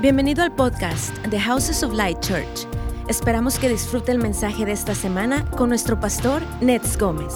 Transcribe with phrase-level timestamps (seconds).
[0.00, 2.66] Bienvenido al podcast The Houses of Light Church.
[3.06, 7.34] Esperamos que disfrute el mensaje de esta semana con nuestro pastor Nets Gómez.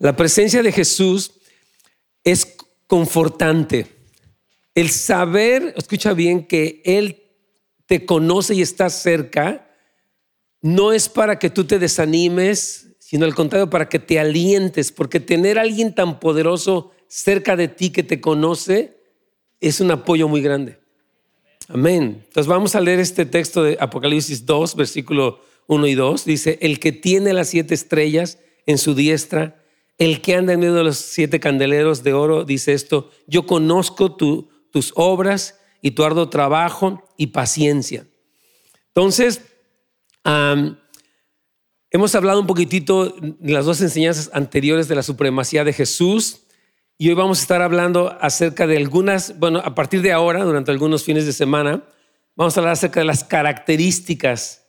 [0.00, 1.30] La presencia de Jesús
[2.24, 2.56] es
[2.88, 3.86] confortante.
[4.74, 7.22] El saber, escucha bien, que Él
[7.86, 9.70] te conoce y está cerca,
[10.60, 15.20] no es para que tú te desanimes, sino al contrario, para que te alientes, porque
[15.20, 18.97] tener a alguien tan poderoso cerca de ti que te conoce,
[19.60, 20.78] es un apoyo muy grande.
[21.68, 22.22] Amén.
[22.26, 26.24] Entonces vamos a leer este texto de Apocalipsis 2, versículo 1 y 2.
[26.24, 29.62] Dice, el que tiene las siete estrellas en su diestra,
[29.98, 34.14] el que anda en medio de los siete candeleros de oro, dice esto, yo conozco
[34.14, 38.06] tus obras y tu arduo trabajo y paciencia.
[38.88, 39.42] Entonces,
[41.90, 46.42] hemos hablado un poquitito de las dos enseñanzas anteriores de la supremacía de Jesús
[47.00, 50.72] y hoy vamos a estar hablando acerca de algunas, bueno, a partir de ahora, durante
[50.72, 51.84] algunos fines de semana,
[52.34, 54.66] vamos a hablar acerca de las características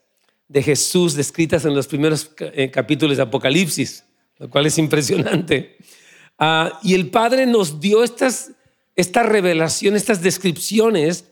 [0.48, 4.04] de Jesús descritas en los primeros eh, capítulos de Apocalipsis,
[4.38, 5.78] lo cual es impresionante.
[6.38, 8.52] Ah, y el Padre nos dio estas,
[8.96, 11.26] esta revelación, estas descripciones,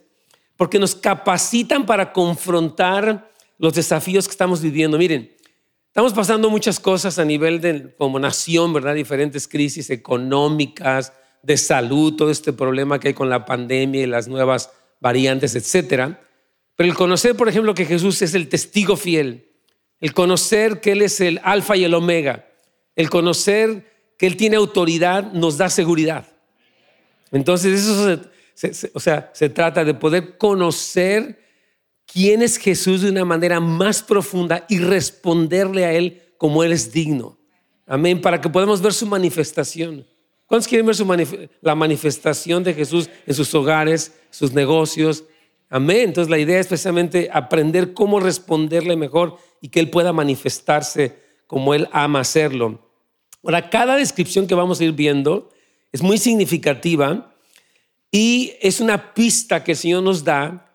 [0.56, 4.98] porque nos capacitan para confrontar los desafíos que estamos viviendo.
[4.98, 5.32] Miren,
[5.98, 8.94] Estamos pasando muchas cosas a nivel de como nación, ¿verdad?
[8.94, 14.28] Diferentes crisis económicas, de salud, todo este problema que hay con la pandemia y las
[14.28, 16.22] nuevas variantes, etcétera.
[16.76, 19.50] Pero el conocer, por ejemplo, que Jesús es el testigo fiel,
[20.00, 22.46] el conocer que Él es el alfa y el omega,
[22.96, 26.28] el conocer que Él tiene autoridad, nos da seguridad.
[27.32, 28.22] Entonces, eso
[28.94, 31.47] o sea, se trata de poder conocer
[32.12, 36.92] quién es Jesús de una manera más profunda y responderle a Él como Él es
[36.92, 37.38] digno.
[37.86, 40.06] Amén, para que podamos ver su manifestación.
[40.48, 45.26] ¿Cuántos quieren ver la manifestación de Jesús en sus hogares, sus negocios?
[45.70, 46.10] Amén.
[46.10, 51.18] Entonces la idea es precisamente aprender cómo responderle mejor y que Él pueda manifestarse
[51.48, 52.80] como Él ama hacerlo.
[53.44, 55.50] Ahora, cada descripción que vamos a ir viendo
[55.92, 57.34] es muy significativa
[58.12, 60.67] y es una pista que el Señor nos da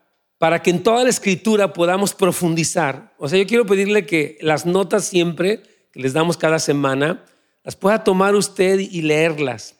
[0.43, 3.13] para que en toda la escritura podamos profundizar.
[3.17, 7.23] O sea, yo quiero pedirle que las notas siempre que les damos cada semana,
[7.63, 9.77] las pueda tomar usted y leerlas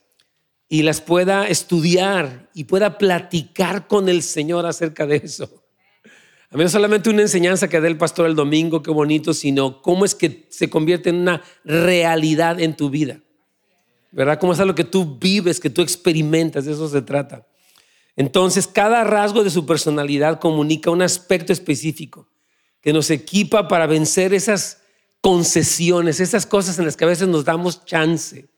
[0.69, 5.66] y las pueda estudiar y pueda platicar con el Señor acerca de eso.
[6.50, 9.81] A mí no solamente una enseñanza que dé el pastor el domingo, qué bonito, sino
[9.81, 13.19] cómo es que se convierte en una realidad en tu vida.
[14.13, 14.40] ¿Verdad?
[14.40, 17.45] Cómo es algo que tú vives, que tú experimentas, de eso se trata.
[18.16, 22.28] Entonces, cada rasgo de su personalidad comunica un aspecto específico
[22.81, 24.81] que nos equipa para vencer esas
[25.22, 28.50] concesiones, esas cosas en las que a veces nos damos chance.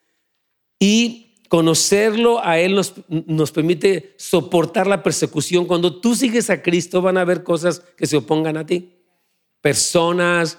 [0.80, 5.66] Y conocerlo a Él nos, permite soportar la persecución.
[5.66, 8.94] Cuando tú sigues a Cristo van a haber cosas que se opongan a ti.
[9.62, 10.58] Personas,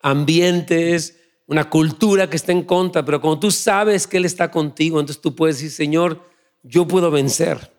[0.00, 4.98] ambientes, una cultura que está en contra, pero cuando tú sabes que Él está contigo,
[4.98, 6.22] entonces tú puedes decir, Señor,
[6.62, 7.71] yo puedo vencer.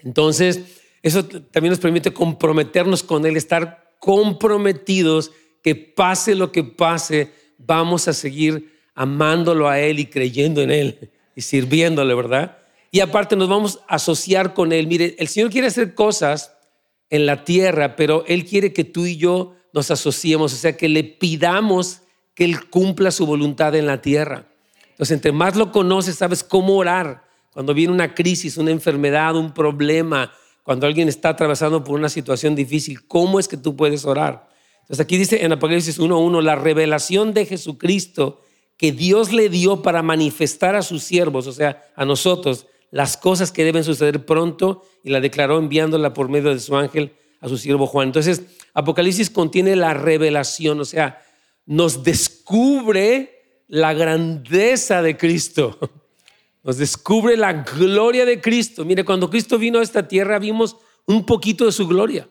[0.00, 0.60] Entonces,
[1.02, 8.08] eso también nos permite comprometernos con Él, estar comprometidos que pase lo que pase, vamos
[8.08, 12.58] a seguir amándolo a Él y creyendo en Él y sirviéndole, ¿verdad?
[12.90, 14.86] Y aparte nos vamos a asociar con Él.
[14.86, 16.52] Mire, el Señor quiere hacer cosas
[17.10, 20.88] en la tierra, pero Él quiere que tú y yo nos asociemos, o sea, que
[20.88, 22.00] le pidamos
[22.34, 24.46] que Él cumpla su voluntad en la tierra.
[24.90, 27.25] Entonces, entre más lo conoces, sabes cómo orar
[27.56, 30.30] cuando viene una crisis, una enfermedad, un problema,
[30.62, 34.46] cuando alguien está atravesando por una situación difícil, ¿cómo es que tú puedes orar?
[34.82, 38.42] Entonces aquí dice en Apocalipsis 1.1, la revelación de Jesucristo
[38.76, 43.52] que Dios le dio para manifestar a sus siervos, o sea, a nosotros, las cosas
[43.52, 47.56] que deben suceder pronto y la declaró enviándola por medio de su ángel a su
[47.56, 48.08] siervo Juan.
[48.08, 48.42] Entonces,
[48.74, 51.24] Apocalipsis contiene la revelación, o sea,
[51.64, 55.78] nos descubre la grandeza de Cristo.
[56.66, 58.84] Nos descubre la gloria de Cristo.
[58.84, 60.76] Mire, cuando Cristo vino a esta tierra vimos
[61.06, 62.28] un poquito de su gloria,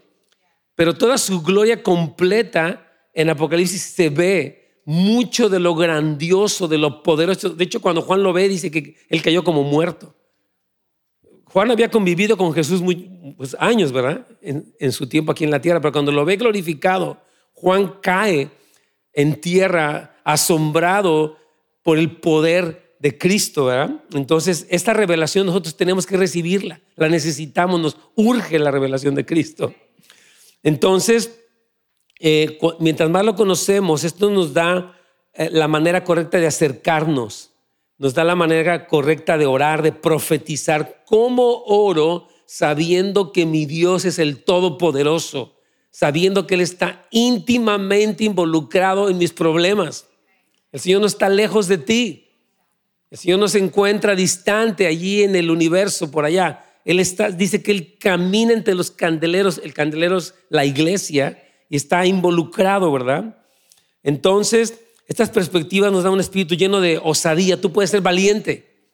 [0.75, 7.01] pero toda su gloria completa en Apocalipsis se ve mucho de lo grandioso, de lo
[7.01, 7.51] poderoso.
[7.51, 10.13] De hecho, cuando Juan lo ve, dice que él cayó como muerto.
[11.45, 13.05] Juan había convivido con Jesús muchos
[13.37, 14.27] pues, años, ¿verdad?
[14.41, 17.21] En, en su tiempo aquí en la tierra, pero cuando lo ve glorificado,
[17.53, 18.49] Juan cae
[19.13, 21.37] en tierra asombrado
[21.83, 24.01] por el poder de Cristo, ¿verdad?
[24.13, 29.73] Entonces, esta revelación nosotros tenemos que recibirla, la necesitamos, nos urge la revelación de Cristo.
[30.63, 31.39] Entonces,
[32.19, 34.97] eh, mientras más lo conocemos, esto nos da
[35.33, 37.51] eh, la manera correcta de acercarnos,
[37.97, 41.03] nos da la manera correcta de orar, de profetizar.
[41.05, 45.55] ¿Cómo oro sabiendo que mi Dios es el Todopoderoso,
[45.91, 50.07] sabiendo que Él está íntimamente involucrado en mis problemas.
[50.71, 52.24] El Señor no está lejos de ti.
[53.15, 56.65] El Señor no se encuentra distante allí en el universo, por allá.
[56.83, 59.61] Él está, dice que Él camina entre los candeleros.
[59.63, 63.37] El candelero es la iglesia y está involucrado, ¿verdad?
[64.03, 67.61] Entonces, estas perspectivas nos dan un espíritu lleno de osadía.
[67.61, 68.89] Tú puedes ser valiente,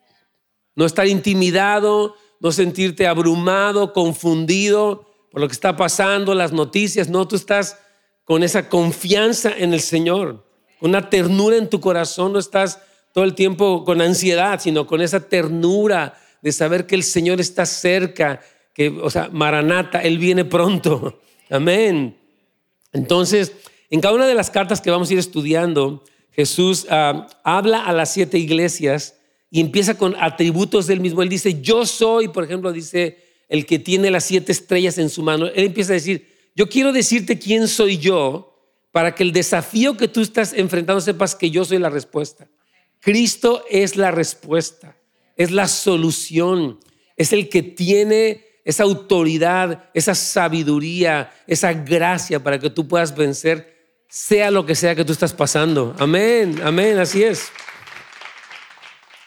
[0.76, 7.08] no estar intimidado, no sentirte abrumado, confundido por lo que está pasando, las noticias.
[7.08, 7.76] No, tú estás
[8.22, 10.46] con esa confianza en el Señor,
[10.80, 12.32] una ternura en tu corazón.
[12.32, 12.78] No estás
[13.12, 17.66] todo el tiempo con ansiedad, sino con esa ternura de saber que el Señor está
[17.66, 18.40] cerca,
[18.74, 21.20] que, o sea, Maranata, Él viene pronto.
[21.50, 22.16] Amén.
[22.92, 23.52] Entonces,
[23.90, 27.92] en cada una de las cartas que vamos a ir estudiando, Jesús ah, habla a
[27.92, 29.18] las siete iglesias
[29.50, 31.22] y empieza con atributos del mismo.
[31.22, 33.18] Él dice, yo soy, por ejemplo, dice
[33.48, 35.46] el que tiene las siete estrellas en su mano.
[35.46, 36.26] Él empieza a decir,
[36.56, 38.56] yo quiero decirte quién soy yo
[38.92, 42.48] para que el desafío que tú estás enfrentando sepas que yo soy la respuesta.
[43.02, 44.96] Cristo es la respuesta,
[45.36, 46.78] es la solución,
[47.16, 53.72] es el que tiene esa autoridad, esa sabiduría, esa gracia para que tú puedas vencer
[54.08, 55.96] sea lo que sea que tú estás pasando.
[55.98, 57.50] Amén, amén, así es.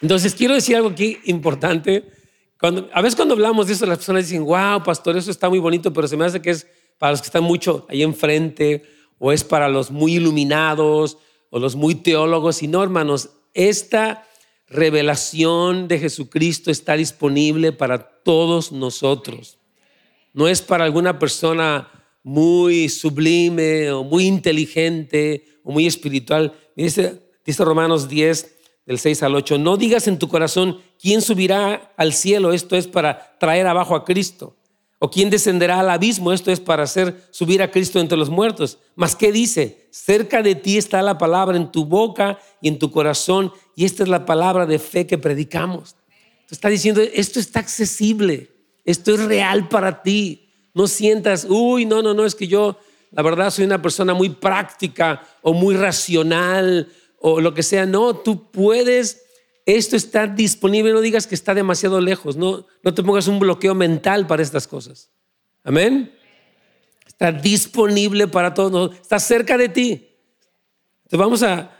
[0.01, 2.09] Entonces, quiero decir algo aquí importante.
[2.57, 5.59] Cuando, a veces cuando hablamos de eso, las personas dicen, wow, pastor, eso está muy
[5.59, 6.65] bonito, pero se me hace que es
[6.97, 8.83] para los que están mucho ahí enfrente,
[9.17, 11.17] o es para los muy iluminados,
[11.49, 12.63] o los muy teólogos.
[12.63, 14.27] Y no, hermanos, esta
[14.67, 19.57] revelación de Jesucristo está disponible para todos nosotros.
[20.33, 21.89] No es para alguna persona
[22.21, 26.53] muy sublime o muy inteligente o muy espiritual.
[26.75, 28.55] Dice, dice Romanos 10,
[28.85, 32.53] del 6 al 8, no digas en tu corazón, ¿quién subirá al cielo?
[32.53, 34.55] Esto es para traer abajo a Cristo.
[34.99, 36.31] ¿O quién descenderá al abismo?
[36.31, 38.79] Esto es para hacer subir a Cristo entre los muertos.
[38.95, 39.87] Mas ¿qué dice?
[39.91, 43.51] Cerca de ti está la palabra en tu boca y en tu corazón.
[43.75, 45.95] Y esta es la palabra de fe que predicamos.
[46.49, 48.51] Está diciendo, esto está accesible.
[48.85, 50.49] Esto es real para ti.
[50.73, 52.77] No sientas, uy, no, no, no, es que yo,
[53.11, 56.89] la verdad, soy una persona muy práctica o muy racional
[57.19, 57.85] o lo que sea.
[57.85, 59.24] No, tú puedes,
[59.65, 63.73] esto está disponible, no digas que está demasiado lejos, no, no te pongas un bloqueo
[63.73, 65.09] mental para estas cosas.
[65.63, 66.13] Amén.
[67.07, 70.09] Está disponible para todos, está cerca de ti.
[71.03, 71.71] Entonces vamos a,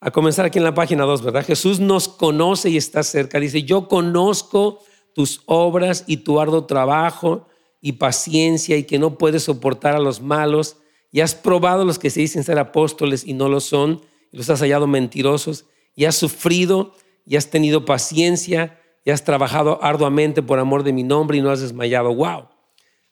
[0.00, 1.46] a comenzar aquí en la página 2, ¿verdad?
[1.46, 3.40] Jesús nos conoce y está cerca.
[3.40, 4.80] Dice, yo conozco
[5.14, 7.46] tus obras y tu arduo trabajo
[7.80, 10.78] y paciencia y que no puedes soportar a los malos,
[11.12, 14.00] y has probado los que se dicen ser apóstoles y no lo son,
[14.32, 16.94] y los has hallado mentirosos, y has sufrido,
[17.26, 21.50] y has tenido paciencia, y has trabajado arduamente por amor de mi nombre y no
[21.50, 22.14] has desmayado.
[22.14, 22.26] ¡Wow!
[22.26, 22.48] A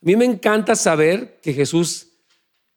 [0.00, 2.08] mí me encanta saber que Jesús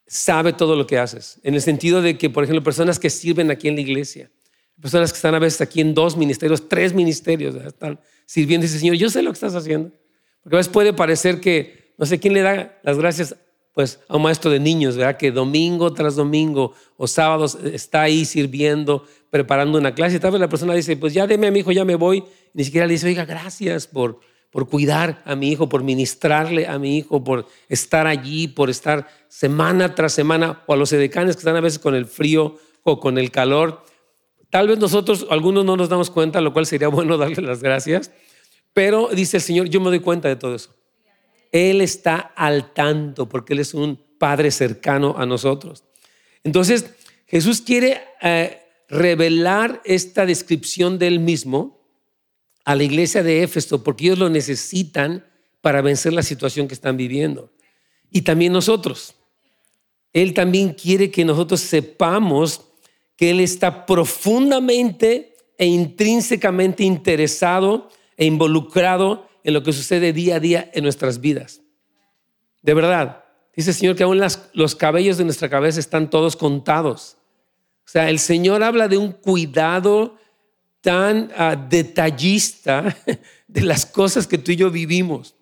[0.07, 3.49] sabe todo lo que haces, en el sentido de que, por ejemplo, personas que sirven
[3.49, 4.29] aquí en la iglesia,
[4.79, 8.79] personas que están a veces aquí en dos ministerios, tres ministerios, están sirviendo y dice,
[8.79, 9.91] Señor, yo sé lo que estás haciendo.
[10.43, 13.35] Porque a veces puede parecer que no sé quién le da las gracias
[13.73, 15.17] pues a un maestro de niños, ¿verdad?
[15.17, 19.05] Que domingo tras domingo o sábados está ahí sirviendo,
[19.35, 20.15] preparando una clase.
[20.15, 22.23] Y tal vez la persona dice, pues ya deme a mi hijo, ya me voy.
[22.53, 26.79] ni siquiera le dice, oiga, gracias por, por cuidar a mi hijo, por ministrarle a
[26.79, 31.41] mi hijo, por estar allí, por estar semana tras semana, o a los edecanes que
[31.41, 33.83] están a veces con el frío o con el calor.
[34.49, 38.11] Tal vez nosotros, algunos no nos damos cuenta, lo cual sería bueno darle las gracias,
[38.71, 40.73] pero dice el Señor, yo me doy cuenta de todo eso.
[41.51, 45.83] Él está al tanto porque Él es un Padre cercano a nosotros.
[46.45, 46.85] Entonces,
[47.27, 51.81] Jesús quiere eh, revelar esta descripción de Él mismo
[52.63, 55.25] a la iglesia de Éfeso porque ellos lo necesitan
[55.61, 57.51] para vencer la situación que están viviendo.
[58.11, 59.15] Y también nosotros.
[60.13, 62.61] Él también quiere que nosotros sepamos
[63.17, 70.39] que Él está profundamente e intrínsecamente interesado e involucrado en lo que sucede día a
[70.39, 71.61] día en nuestras vidas.
[72.61, 73.25] De verdad,
[73.55, 74.21] dice el Señor que aún
[74.53, 77.14] los cabellos de nuestra cabeza están todos contados.
[77.85, 80.17] O sea, el Señor habla de un cuidado
[80.81, 82.95] tan ah, detallista
[83.47, 85.35] de las cosas que tú y yo vivimos.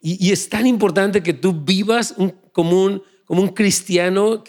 [0.00, 2.14] Y, es tan importante que tú vivas
[2.52, 4.44] como, un, como un cristiano,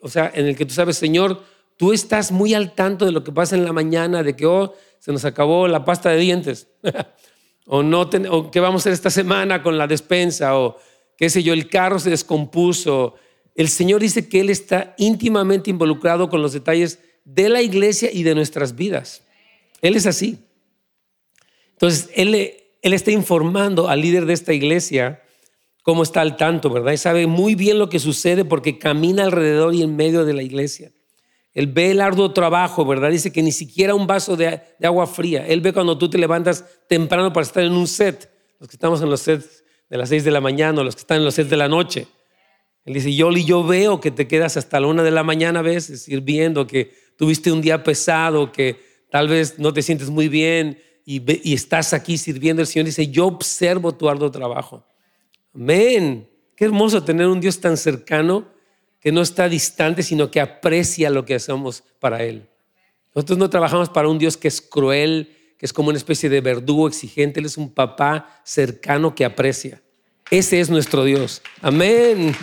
[0.00, 1.42] o sea, en el que tú sabes, Señor,
[1.76, 4.74] tú estás muy al tanto de lo que pasa en la mañana, de que, oh,
[4.98, 6.68] se nos acabó la pasta de dientes.
[7.66, 8.08] o, no
[8.50, 10.78] qué vamos a hacer esta semana con la despensa, o
[11.16, 13.16] qué sé yo, el carro se descompuso.
[13.56, 18.22] El Señor dice que Él está íntimamente involucrado con los detalles de la iglesia y
[18.22, 19.24] de nuestras vidas.
[19.80, 20.38] Él es así.
[21.72, 22.34] Entonces, Él,
[22.82, 25.22] Él está informando al líder de esta iglesia
[25.82, 26.92] cómo está al tanto, ¿verdad?
[26.92, 30.42] Y sabe muy bien lo que sucede porque camina alrededor y en medio de la
[30.42, 30.92] iglesia.
[31.56, 33.10] Él ve el arduo trabajo, ¿verdad?
[33.10, 35.46] Dice que ni siquiera un vaso de, agua fría.
[35.46, 38.30] Él ve cuando tú te levantas temprano para estar en un set.
[38.58, 41.18] Los que estamos en los sets de las seis de la mañana, los que están
[41.18, 42.08] en los sets de la noche.
[42.86, 45.62] Él dice, yo, yo veo que te quedas hasta la una de la mañana a
[45.62, 48.76] veces sirviendo, que tuviste un día pesado, que
[49.10, 52.62] tal vez no te sientes muy bien y, y estás aquí sirviendo.
[52.62, 54.86] El Señor dice, yo observo tu arduo trabajo.
[55.52, 56.28] Amén.
[56.54, 58.48] Qué hermoso tener un Dios tan cercano
[59.00, 62.48] que no está distante, sino que aprecia lo que hacemos para Él.
[63.14, 66.40] Nosotros no trabajamos para un Dios que es cruel, que es como una especie de
[66.40, 67.40] verdugo exigente.
[67.40, 69.82] Él es un papá cercano que aprecia.
[70.30, 71.42] Ese es nuestro Dios.
[71.62, 72.34] Amén.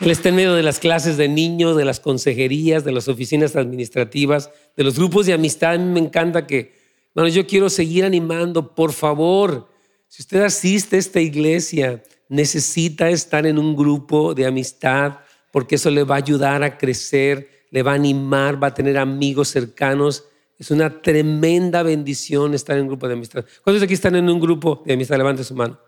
[0.00, 3.54] Él está en medio de las clases de niños, de las consejerías, de las oficinas
[3.54, 5.74] administrativas, de los grupos de amistad.
[5.74, 6.74] A mí me encanta que,
[7.14, 9.68] bueno, yo quiero seguir animando, por favor,
[10.08, 15.18] si usted asiste a esta iglesia, necesita estar en un grupo de amistad
[15.52, 18.98] porque eso le va a ayudar a crecer, le va a animar, va a tener
[18.98, 20.24] amigos cercanos.
[20.60, 23.44] Es una tremenda bendición estar en un grupo de amistad.
[23.64, 25.16] ¿Cuántos aquí están en un grupo de amistad?
[25.16, 25.80] Levante su mano.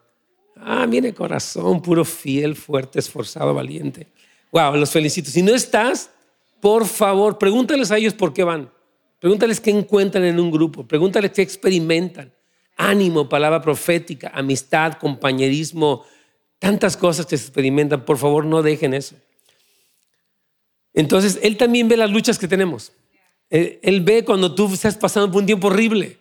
[0.56, 4.08] Ah, mire, corazón, puro fiel, fuerte, esforzado, valiente.
[4.50, 5.30] Wow, los felicito.
[5.30, 6.10] Si no estás,
[6.60, 8.72] por favor, pregúntales a ellos por qué van.
[9.20, 10.88] Pregúntales qué encuentran en un grupo.
[10.88, 12.32] Pregúntales qué experimentan
[12.76, 16.04] ánimo, palabra profética, amistad, compañerismo,
[16.58, 18.04] tantas cosas que se experimentan.
[18.04, 19.16] Por favor, no dejen eso.
[20.94, 22.92] Entonces, Él también ve las luchas que tenemos.
[23.52, 26.16] Él, ve cuando tú estás pasando por un tiempo horrible.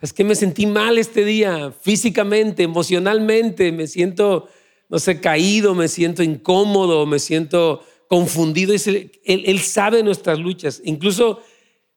[0.00, 4.48] Es que me sentí mal este día, físicamente, emocionalmente, me siento,
[4.88, 8.74] no sé, caído, me siento incómodo, me siento confundido.
[8.74, 10.82] Él, él sabe nuestras luchas.
[10.84, 11.40] Incluso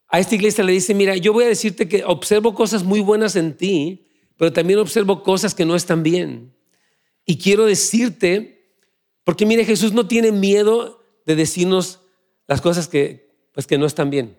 [0.08, 3.36] a esta iglesia le dice, mira, yo voy a decirte que observo cosas muy buenas
[3.36, 4.06] en ti,
[4.38, 6.54] pero también observo cosas que no están bien.
[7.26, 8.76] Y quiero decirte,
[9.24, 12.02] porque mire, Jesús no tiene miedo de decirnos
[12.48, 14.39] las cosas que, pues, que no están bien.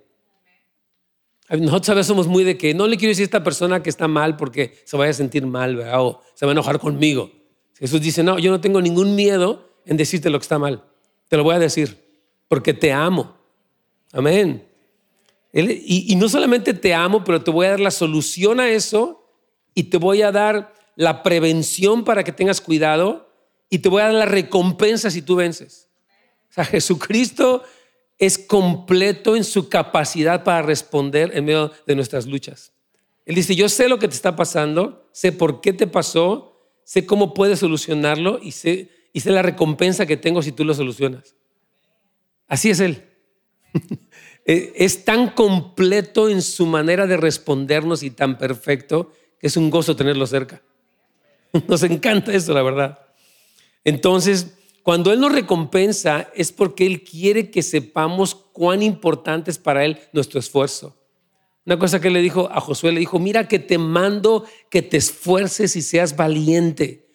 [1.59, 3.91] Nosotros a veces somos muy de que no le quiero decir a esta persona que
[3.91, 7.31] está mal porque se vaya a sentir mal o se va a enojar conmigo.
[7.79, 10.85] Jesús dice, no, yo no tengo ningún miedo en decirte lo que está mal.
[11.29, 11.99] Te lo voy a decir
[12.47, 13.37] porque te amo.
[14.13, 14.71] Amén
[15.53, 19.25] y, no solamente te amo, pero te voy a dar la solución a eso
[19.75, 23.29] y te voy a dar la prevención para que tengas cuidado
[23.69, 25.89] y te voy a dar la recompensa si tú vences.
[26.51, 27.63] O sea, Jesucristo
[28.21, 32.73] es completo en su capacidad para responder en medio de nuestras luchas.
[33.25, 37.07] Él dice, yo sé lo que te está pasando, sé por qué te pasó, sé
[37.07, 38.91] cómo puedes solucionarlo y sé,
[39.25, 41.35] la recompensa que tengo si tú lo solucionas.
[42.47, 43.05] Así es Él.
[44.47, 49.69] Eh, es tan completo en su manera de respondernos y tan perfecto que es un
[49.69, 50.63] gozo tenerlo cerca.
[51.69, 52.99] Nos encanta eso, la verdad.
[53.85, 59.85] Entonces, cuando Él nos recompensa es porque Él quiere que sepamos cuán importante es para
[59.85, 60.97] Él nuestro esfuerzo.
[61.67, 64.97] Una cosa que le dijo a Josué, le dijo, mira que te mando que te
[64.97, 67.09] esfuerces y seas valiente.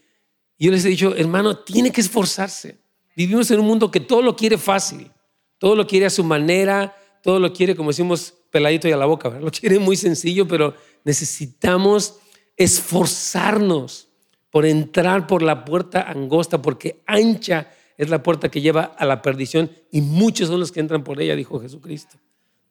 [0.57, 2.79] Y yo les he dicho, hermano, tiene que esforzarse.
[3.15, 5.11] Vivimos en un mundo que todo lo quiere fácil,
[5.57, 9.05] todo lo quiere a su manera, todo lo quiere, como decimos, peladito y a la
[9.05, 9.29] boca.
[9.29, 12.19] Lo quiere muy sencillo, pero necesitamos
[12.55, 14.09] esforzarnos
[14.55, 19.21] por entrar por la puerta angosta, porque ancha es la puerta que lleva a la
[19.21, 22.15] perdición y muchos son los que entran por ella, dijo Jesucristo.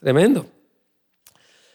[0.01, 0.47] Tremendo.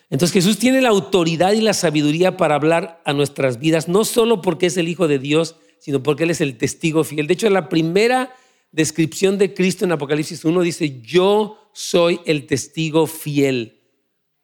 [0.09, 4.41] Entonces Jesús tiene la autoridad y la sabiduría para hablar a nuestras vidas, no solo
[4.41, 7.27] porque es el Hijo de Dios, sino porque Él es el testigo fiel.
[7.27, 8.33] De hecho, la primera
[8.71, 13.83] descripción de Cristo en Apocalipsis 1 dice, yo soy el testigo fiel.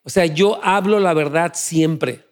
[0.04, 2.25] O sea, yo hablo la verdad siempre.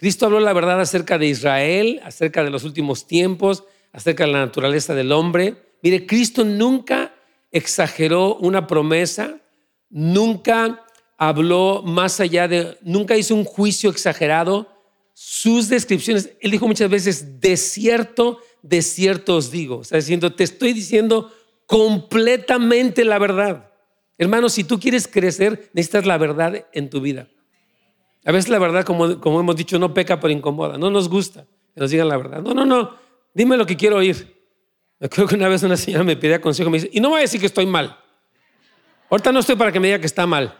[0.00, 4.38] Cristo habló la verdad acerca de Israel, acerca de los últimos tiempos, acerca de la
[4.38, 5.56] naturaleza del hombre.
[5.82, 7.14] Mire, Cristo nunca
[7.52, 9.42] exageró una promesa,
[9.90, 10.86] nunca
[11.18, 14.68] habló más allá de, nunca hizo un juicio exagerado.
[15.12, 19.80] Sus descripciones, él dijo muchas veces, de cierto, de cierto os digo.
[19.80, 21.30] O sea, diciendo, te estoy diciendo
[21.66, 23.70] completamente la verdad.
[24.16, 27.28] Hermano, si tú quieres crecer, necesitas la verdad en tu vida.
[28.24, 30.76] A veces la verdad, como, hemos dicho, no peca pero incomoda.
[30.76, 32.42] No nos gusta que nos digan la verdad.
[32.42, 32.94] No, no, no.
[33.32, 34.36] Dime lo que quiero oír.
[35.10, 37.18] Creo que una vez una señora me pedía consejo y me dice, y no voy
[37.18, 37.96] a decir que estoy mal.
[39.08, 40.54] Ahorita no estoy para que me diga que está mal.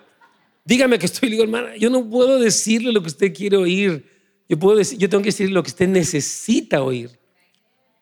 [0.64, 1.28] Dígame que estoy.
[1.28, 4.04] Le digo, hermana, yo no puedo decirle lo que usted quiere oír.
[4.48, 7.10] Yo, puedo decir, tengo que decirle lo que usted necesita oír.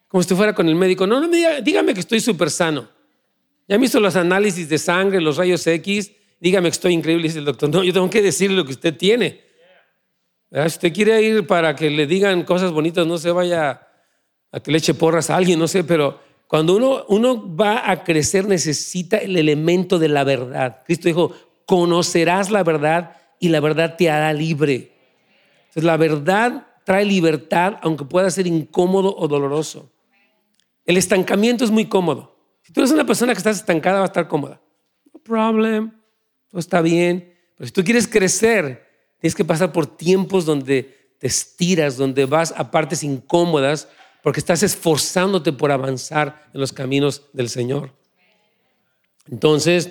[0.07, 1.07] Como si fuera con el médico.
[1.07, 2.89] No, no me diga, dígame que estoy súper sano.
[3.67, 6.13] Ya me hizo los análisis de sangre, los rayos X.
[6.41, 7.69] Dígame que estoy increíble, dice el doctor.
[7.69, 9.48] No, yo tengo que decirle lo que usted tiene.
[10.51, 13.87] Si usted quiere ir para que le digan cosas bonitas, no se vaya
[14.51, 18.03] a que le eche porras a alguien, no sé, pero cuando uno, uno va a
[18.03, 20.83] crecer necesita el elemento de la verdad.
[20.87, 21.33] Cristo dijo,
[21.67, 24.93] conocerás la verdad y la verdad te hará libre.
[25.61, 29.93] Entonces, la verdad trae libertad, aunque pueda ser incómodo o doloroso.
[30.87, 32.35] El estancamiento es muy cómodo.
[32.63, 34.59] Si tú eres una persona que estás estancada, va a estar cómoda.
[35.13, 35.93] No problem,
[36.49, 37.35] todo está bien.
[37.59, 38.88] Pero si tú quieres crecer,
[39.21, 43.89] tienes que pasar por tiempos donde te estiras, donde vas a partes incómodas,
[44.23, 47.93] porque estás esforzándote por avanzar en los caminos del Señor.
[49.31, 49.91] Entonces,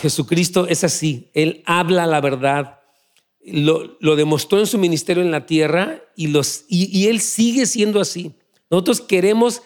[0.00, 2.80] Jesucristo es así, Él habla la verdad,
[3.44, 8.32] lo, demostró en su ministerio en la tierra y Él sigue siendo así.
[8.70, 9.62] Nosotros queremos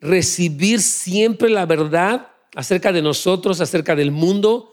[0.00, 4.72] recibir siempre la verdad acerca de nosotros, acerca del mundo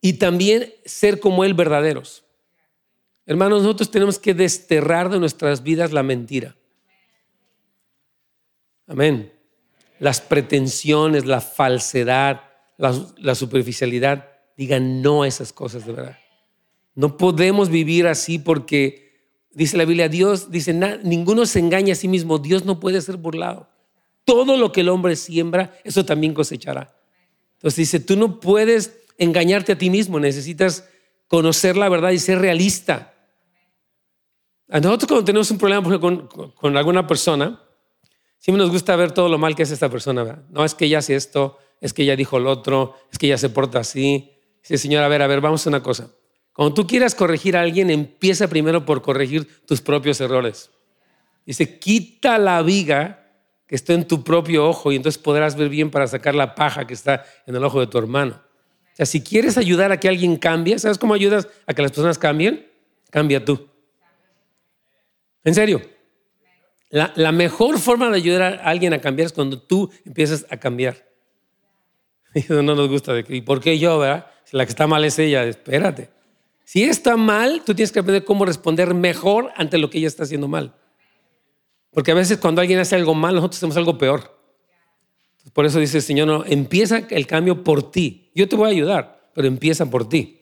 [0.00, 2.24] y también ser como Él verdaderos.
[3.24, 6.56] Hermanos, nosotros tenemos que desterrar de nuestras vidas la mentira.
[8.86, 9.32] Amén.
[9.98, 12.42] Las pretensiones, la falsedad,
[12.76, 16.18] la, superficialidad, digan no a esas cosas de verdad.
[16.94, 19.12] No podemos vivir así porque
[19.52, 20.74] dice la Biblia, Dios dice,
[21.04, 23.68] ninguno se engaña a sí mismo, Dios no puede ser burlado.
[24.24, 26.94] Todo lo que el hombre siembra, eso también cosechará.
[27.54, 30.88] Entonces dice, tú no puedes engañarte a ti mismo, necesitas
[31.28, 33.11] conocer la verdad y ser realista.
[34.80, 37.60] Nosotros cuando tenemos un problema con, con alguna persona,
[38.38, 40.44] siempre nos gusta ver todo lo mal que hace esta persona.
[40.50, 43.38] No es que ella hace esto, es que ella dijo lo otro, es que ella
[43.38, 44.32] se porta así.
[44.62, 46.10] Dice, Señor, a ver, a ver, vamos a una cosa.
[46.52, 50.70] Cuando tú quieras corregir a alguien, empieza primero por corregir tus propios errores.
[51.44, 53.18] Dice, quita la viga
[53.66, 56.86] que está en tu propio ojo y entonces podrás ver bien para sacar la paja
[56.86, 58.40] que está en el ojo de tu hermano.
[58.92, 61.90] O sea, si quieres ayudar a que alguien cambie, ¿sabes cómo ayudas a que las
[61.90, 62.70] personas cambien?
[63.10, 63.71] Cambia tú.
[65.44, 65.82] En serio.
[66.90, 71.10] La, mejor forma de ayudar a alguien a cambiar es cuando tú empiezas a cambiar.
[72.48, 73.14] No nos gusta.
[73.14, 74.26] De, ¿Y por qué yo, verdad?
[74.44, 76.10] Si la que está mal es ella, espérate.
[76.64, 80.22] Si está mal, tú tienes que aprender cómo responder mejor ante lo que ella está
[80.22, 80.74] haciendo mal.
[81.90, 84.38] Porque a veces cuando alguien hace algo mal, nosotros hacemos algo peor.
[85.52, 88.30] Por eso dice el Señor, no, empieza el cambio por ti.
[88.34, 90.40] Yo te voy a ayudar, pero empieza por ti.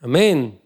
[0.00, 0.60] Amén.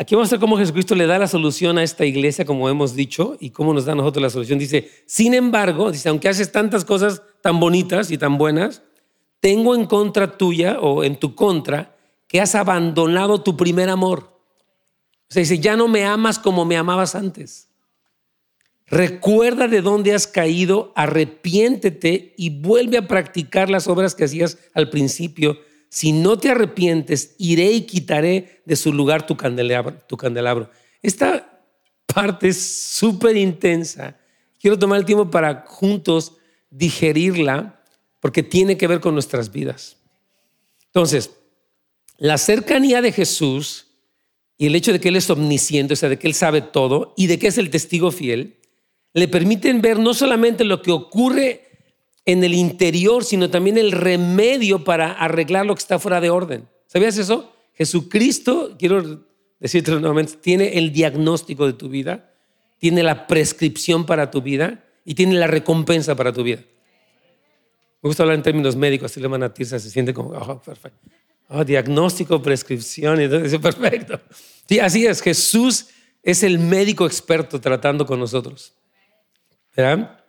[0.00, 2.94] Aquí vamos a ver cómo Jesucristo le da la solución a esta iglesia, como hemos
[2.94, 4.56] dicho, y cómo nos da a nosotros la solución.
[4.56, 8.82] Dice, sin embargo, dice, aunque haces tantas cosas tan bonitas y tan buenas,
[9.40, 11.96] tengo en contra tuya o en tu contra
[12.28, 14.40] que has abandonado tu primer amor.
[15.28, 17.68] O sea, dice, ya no me amas como me amabas antes.
[18.86, 24.90] Recuerda de dónde has caído, arrepiéntete y vuelve a practicar las obras que hacías al
[24.90, 25.58] principio
[25.88, 30.70] si no te arrepientes, iré y quitaré de su lugar tu candelabro.
[31.02, 31.62] Esta
[32.06, 34.18] parte es súper intensa.
[34.60, 36.34] Quiero tomar el tiempo para juntos
[36.70, 37.82] digerirla
[38.20, 39.96] porque tiene que ver con nuestras vidas.
[40.86, 41.30] Entonces,
[42.18, 43.86] la cercanía de Jesús
[44.56, 47.14] y el hecho de que Él es omnisciente, o sea, de que Él sabe todo
[47.16, 48.58] y de que es el testigo fiel,
[49.14, 51.67] le permiten ver no solamente lo que ocurre
[52.28, 56.68] en el interior, sino también el remedio para arreglar lo que está fuera de orden.
[56.86, 57.50] ¿Sabías eso?
[57.72, 59.24] Jesucristo, quiero
[59.58, 62.30] decirte nuevamente, tiene el diagnóstico de tu vida,
[62.76, 66.58] tiene la prescripción para tu vida y tiene la recompensa para tu vida.
[68.02, 70.60] Me gusta hablar en términos médicos, así le van a Tirsa, se siente como, oh,
[70.60, 71.08] perfecto.
[71.48, 74.20] Oh, diagnóstico, prescripción, entonces, perfecto.
[74.68, 75.86] Sí, así es, Jesús
[76.22, 78.74] es el médico experto tratando con nosotros.
[79.74, 80.20] ¿Verdad?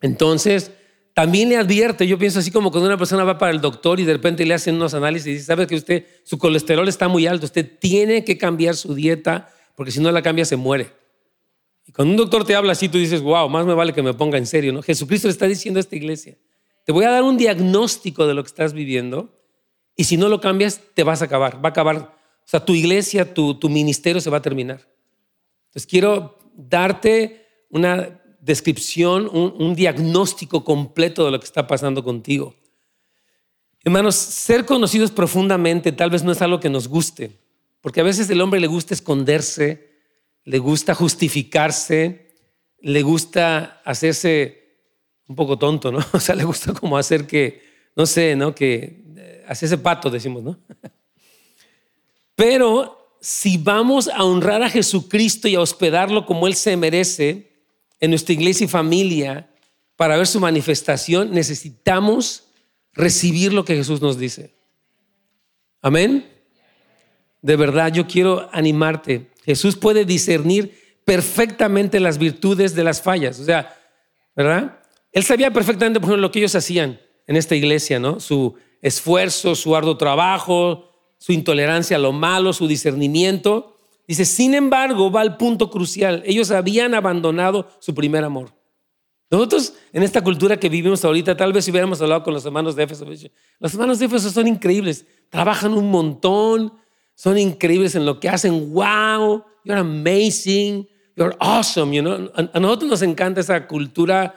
[0.00, 0.70] Entonces,
[1.14, 4.04] también le advierte, yo pienso así como cuando una persona va para el doctor y
[4.04, 7.26] de repente le hacen unos análisis y dice, sabe que usted, su colesterol está muy
[7.26, 10.90] alto, usted tiene que cambiar su dieta porque si no la cambia se muere.
[11.86, 14.14] Y cuando un doctor te habla así, tú dices, wow, más me vale que me
[14.14, 14.82] ponga en serio, ¿no?
[14.82, 16.38] Jesucristo le está diciendo a esta iglesia,
[16.84, 19.38] te voy a dar un diagnóstico de lo que estás viviendo
[19.96, 22.74] y si no lo cambias, te vas a acabar, va a acabar, o sea, tu
[22.74, 24.88] iglesia, tu, tu ministerio se va a terminar.
[25.66, 32.54] Entonces quiero darte una descripción, un, diagnóstico completo de lo que está pasando contigo.
[33.84, 37.38] Hermanos, ser conocidos profundamente tal vez no es algo que nos guste,
[37.80, 39.92] porque a veces el hombre le gusta esconderse,
[40.44, 42.32] le gusta justificarse,
[42.80, 44.76] le gusta hacerse
[45.28, 46.00] un poco tonto, ¿no?
[46.12, 47.62] O sea, le gusta como hacer que,
[47.94, 48.54] no sé, ¿no?
[48.56, 50.58] Que eh, hacerse pato, decimos, ¿no?
[52.34, 57.51] Pero si vamos a honrar a Jesucristo y a hospedarlo como Él se merece,
[58.02, 59.48] en nuestra iglesia y familia,
[59.94, 62.48] para ver su manifestación, necesitamos
[62.94, 64.56] recibir lo que Jesús nos dice.
[65.80, 66.28] Amén.
[67.42, 69.30] De verdad, yo quiero animarte.
[69.44, 73.38] Jesús puede discernir perfectamente las virtudes de las fallas.
[73.38, 73.72] O sea,
[74.34, 74.80] ¿verdad?
[75.12, 78.18] Él sabía perfectamente, por ejemplo, lo que ellos hacían en esta iglesia, ¿no?
[78.18, 83.71] Su esfuerzo, su arduo trabajo, su intolerancia a lo malo, su discernimiento.
[84.06, 86.22] Dice, sin embargo, va al punto crucial.
[86.26, 88.52] Ellos habían abandonado su primer amor.
[89.30, 92.76] Nosotros, en esta cultura que vivimos ahorita, tal vez si hubiéramos hablado con los hermanos
[92.76, 96.74] de Éfeso, los hermanos de Éfeso son increíbles, trabajan un montón,
[97.14, 98.74] son increíbles en lo que hacen.
[98.74, 100.86] Wow, you're amazing,
[101.16, 101.96] you're awesome.
[101.96, 102.30] You know?
[102.34, 104.34] a, nosotros nos encanta esa cultura.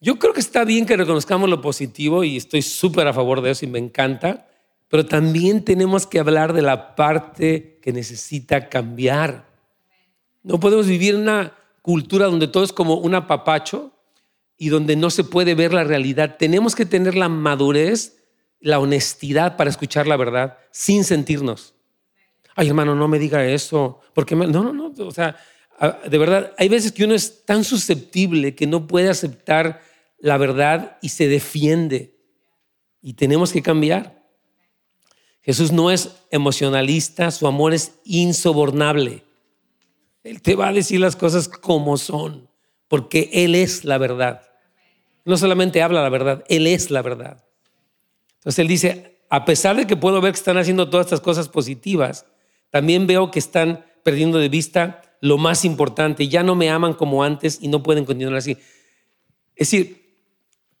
[0.00, 3.52] Yo creo que está bien que reconozcamos lo positivo y estoy súper a favor de
[3.52, 4.48] eso y me encanta,
[4.88, 9.46] pero también tenemos que hablar de la parte que necesita cambiar.
[10.42, 13.92] No podemos vivir en una cultura donde todo es como un apapacho
[14.56, 16.36] y donde no se puede ver la realidad.
[16.38, 18.18] Tenemos que tener la madurez,
[18.60, 21.74] la honestidad para escuchar la verdad sin sentirnos.
[22.54, 24.00] Ay, hermano, no me diga eso.
[24.14, 24.92] Porque no, no, no.
[24.98, 25.36] O sea,
[26.08, 29.82] de verdad, hay veces que uno es tan susceptible que no puede aceptar
[30.18, 32.16] la verdad y se defiende.
[33.02, 34.15] Y tenemos que cambiar.
[35.46, 39.22] Jesús no es emocionalista, su amor es insobornable.
[40.24, 42.48] Él te va a decir las cosas como son,
[42.88, 44.42] porque Él es la verdad.
[45.24, 47.44] No solamente habla la verdad, Él es la verdad.
[48.38, 51.48] Entonces Él dice, a pesar de que puedo ver que están haciendo todas estas cosas
[51.48, 52.26] positivas,
[52.70, 56.26] también veo que están perdiendo de vista lo más importante.
[56.26, 58.58] Ya no me aman como antes y no pueden continuar así.
[59.54, 60.16] Es decir,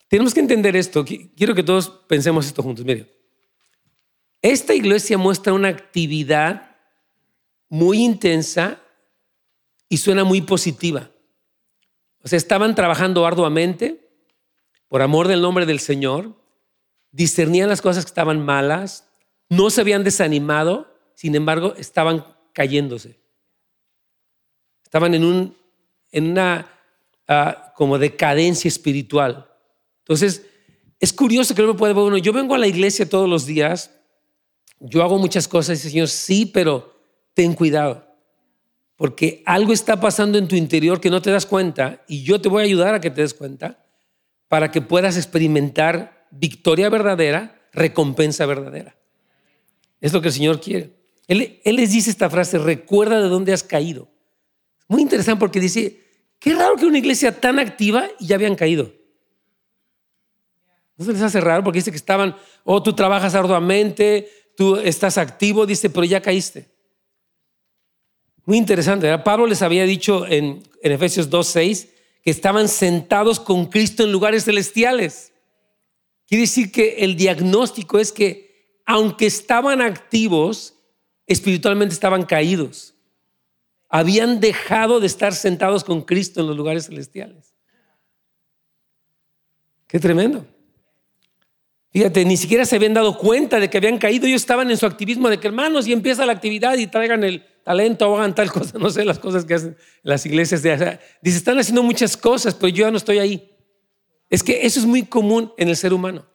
[0.08, 1.04] tenemos que entender esto.
[1.04, 2.84] Quiero que todos pensemos esto juntos.
[2.84, 3.16] Mire,
[4.42, 6.76] esta iglesia muestra una actividad
[7.68, 8.80] muy intensa
[9.88, 11.10] y suena muy positiva.
[12.22, 14.08] O sea, estaban trabajando arduamente,
[14.88, 16.34] por amor del nombre del Señor,
[17.12, 19.08] discernían las cosas que estaban malas,
[19.48, 23.20] no se habían desanimado, sin embargo, estaban cayéndose.
[24.82, 25.56] Estaban en, un,
[26.10, 26.70] en una
[27.28, 29.48] ah, como decadencia espiritual.
[30.00, 30.46] Entonces,
[30.98, 32.18] es curioso que no me puede ver uno.
[32.18, 33.90] Yo vengo a la iglesia todos los días,
[34.80, 36.94] yo hago muchas cosas dice, Señor, sí, pero
[37.34, 38.06] ten cuidado.
[38.96, 42.48] Porque algo está pasando en tu interior que no te das cuenta y yo te
[42.48, 43.84] voy a ayudar a que te des cuenta
[44.48, 48.96] para que puedas experimentar victoria verdadera, recompensa verdadera.
[50.00, 50.96] Es lo que el Señor quiere.
[51.26, 54.08] Él, les dice esta frase, recuerda de dónde has caído.
[54.88, 56.00] Muy interesante porque dice,
[56.38, 58.92] qué raro que una iglesia tan activa y ya habían caído.
[60.96, 61.64] ¿No se les hace raro?
[61.64, 66.68] Porque dice que estaban, oh, tú trabajas arduamente, tú estás activo, dice, pero ya caíste.
[68.44, 69.16] Muy interesante.
[69.18, 71.88] Pablo les había dicho en, en Efesios 2.6
[72.22, 75.32] que estaban sentados con Cristo en lugares celestiales.
[76.26, 78.46] Quiere decir que el diagnóstico es que
[78.84, 80.74] aunque estaban activos,
[81.26, 82.94] espiritualmente estaban caídos.
[83.88, 87.54] Habían dejado de estar sentados con Cristo en los lugares celestiales.
[89.86, 90.46] Qué tremendo.
[91.96, 94.26] Fíjate, ni siquiera se habían dado cuenta de que habían caído.
[94.26, 97.42] Ellos estaban en su activismo de que hermanos y empieza la actividad y traigan el,
[97.64, 100.62] talento o hagan tal cosa, no sé las cosas que hacen las iglesias.
[100.62, 103.50] De, dice, están haciendo muchas cosas, pero yo ya no estoy ahí.
[104.28, 106.26] Es que eso es muy común en el ser humano.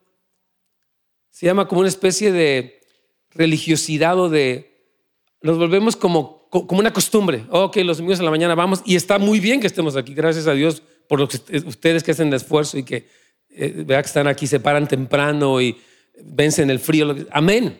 [1.29, 2.81] Se llama como una especie de
[3.29, 4.97] religiosidad o de...
[5.43, 7.45] Nos volvemos como, como una costumbre.
[7.51, 10.15] Ok, los domingos en la mañana vamos y está muy bien que estemos aquí.
[10.15, 13.20] Gracias a Dios por ustedes que hacen el esfuerzo y que,
[13.53, 15.77] eh, que están aquí, se paran temprano y
[16.23, 17.15] vencen el frío.
[17.31, 17.79] Amén.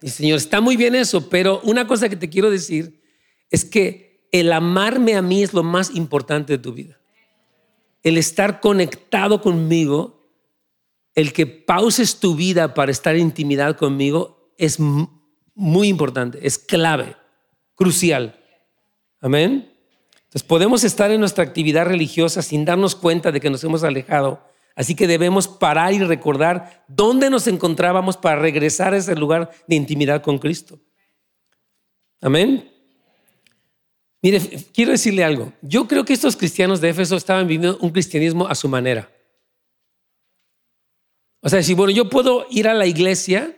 [0.00, 3.00] Y Señor, está muy bien eso, pero una cosa que te quiero decir
[3.50, 6.98] es que el amarme a mí es lo más importante de tu vida.
[8.02, 10.28] El estar conectado conmigo,
[11.14, 14.78] el que pauses tu vida para estar en intimidad conmigo es
[15.54, 17.16] muy importante, es clave,
[17.74, 18.40] crucial.
[19.20, 19.70] Amén.
[20.14, 24.51] Entonces podemos estar en nuestra actividad religiosa sin darnos cuenta de que nos hemos alejado
[24.74, 29.76] Así que debemos parar y recordar dónde nos encontrábamos para regresar a ese lugar de
[29.76, 30.80] intimidad con Cristo.
[32.20, 32.70] Amén.
[34.22, 34.40] Mire,
[34.72, 35.52] quiero decirle algo.
[35.62, 39.10] Yo creo que estos cristianos de Éfeso estaban viviendo un cristianismo a su manera.
[41.40, 43.56] O sea, si bueno, yo puedo ir a la iglesia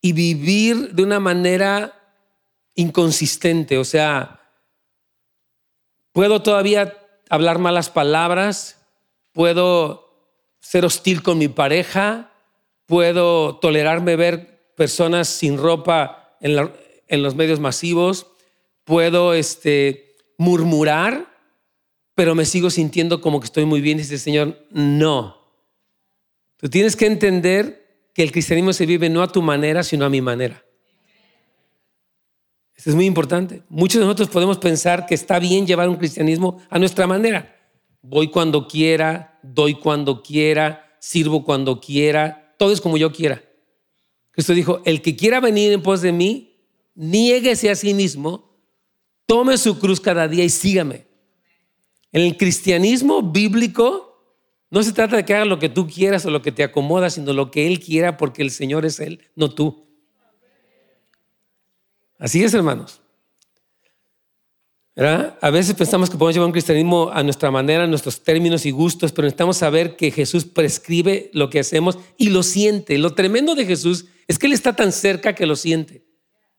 [0.00, 1.96] y vivir de una manera
[2.74, 4.40] inconsistente, o sea,
[6.10, 6.98] puedo todavía
[7.30, 8.84] hablar malas palabras,
[9.30, 10.01] puedo
[10.62, 12.32] ser hostil con mi pareja,
[12.86, 18.28] puedo tolerarme ver personas sin ropa en, los medios masivos,
[18.84, 21.26] puedo este, murmurar,
[22.14, 23.98] pero me sigo sintiendo como que estoy muy bien.
[23.98, 25.36] Dice el Señor, no.
[26.56, 30.10] Tú tienes que entender que el cristianismo se vive no a tu manera, sino a
[30.10, 30.64] mi manera.
[32.76, 33.62] Esto es muy importante.
[33.68, 37.61] Muchos de nosotros podemos pensar que está bien llevar un cristianismo a nuestra manera.
[38.02, 43.42] Voy cuando quiera, doy cuando quiera, sirvo cuando quiera, todo es como yo quiera.
[44.32, 46.56] Cristo dijo, el que quiera venir en pos de mí,
[46.94, 48.50] niéguese a sí mismo,
[49.26, 51.06] tome su cruz cada día y sígame.
[52.12, 54.12] En el cristianismo bíblico
[54.70, 57.10] no se trata de que hagas lo que tú quieras o lo que te acomoda,
[57.10, 59.86] sino lo que Él quiera porque el Señor es Él, no tú.
[62.18, 63.01] Así es, hermanos.
[64.94, 68.70] A veces pensamos que podemos llevar un cristianismo a nuestra manera, a nuestros términos y
[68.72, 72.98] gustos, pero necesitamos saber que Jesús prescribe lo que hacemos y lo siente.
[72.98, 76.04] Lo tremendo de Jesús es que Él está tan cerca que lo siente.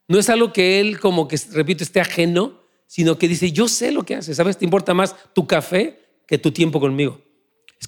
[0.07, 3.91] No es algo que Él, como que, repito, esté ajeno, sino que dice, yo sé
[3.91, 4.33] lo que hace.
[4.33, 4.57] ¿Sabes?
[4.57, 7.21] Te importa más tu café que tu tiempo conmigo.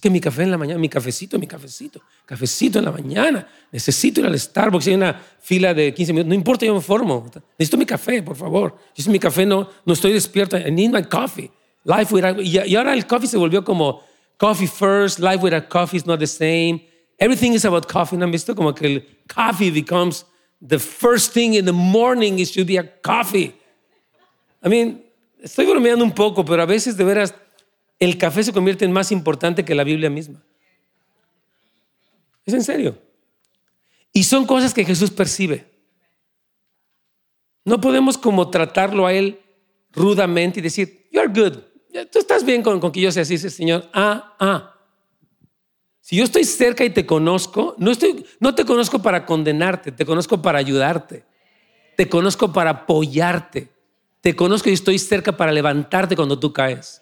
[0.05, 3.47] Que mi café en la mañana, mi cafecito, mi cafecito, cafecito en la mañana.
[3.71, 6.29] Necesito ir al Starbucks, hay una fila de 15 minutos.
[6.29, 7.25] No importa, yo me formo.
[7.57, 8.77] Necesito mi café, por favor.
[8.95, 10.59] Yo mi café no, no estoy despierto.
[10.59, 11.49] I need my coffee.
[11.85, 14.03] Life without, y ahora el coffee se volvió como
[14.37, 16.85] coffee first, life without coffee is not the same.
[17.17, 18.15] Everything is about coffee.
[18.15, 18.53] ¿No han visto?
[18.53, 20.23] Como que el coffee becomes
[20.61, 22.37] the first thing in the morning.
[22.37, 23.55] It should be a coffee.
[24.63, 25.03] I mean,
[25.41, 27.33] estoy bromeando un poco, pero a veces de veras
[27.99, 30.43] el café se convierte en más importante que la Biblia misma.
[32.45, 32.97] Es en serio.
[34.13, 35.65] Y son cosas que Jesús percibe.
[37.63, 39.39] No podemos como tratarlo a Él
[39.91, 41.57] rudamente y decir, you're good.
[42.11, 43.89] Tú estás bien con, que yo sea así, Señor.
[43.93, 44.75] Ah, ah.
[46.01, 50.05] Si yo estoy cerca y te conozco, no, estoy, no te conozco para condenarte, te
[50.05, 51.25] conozco para ayudarte.
[51.95, 53.69] Te conozco para apoyarte.
[54.21, 57.01] Te conozco y estoy cerca para levantarte cuando tú caes.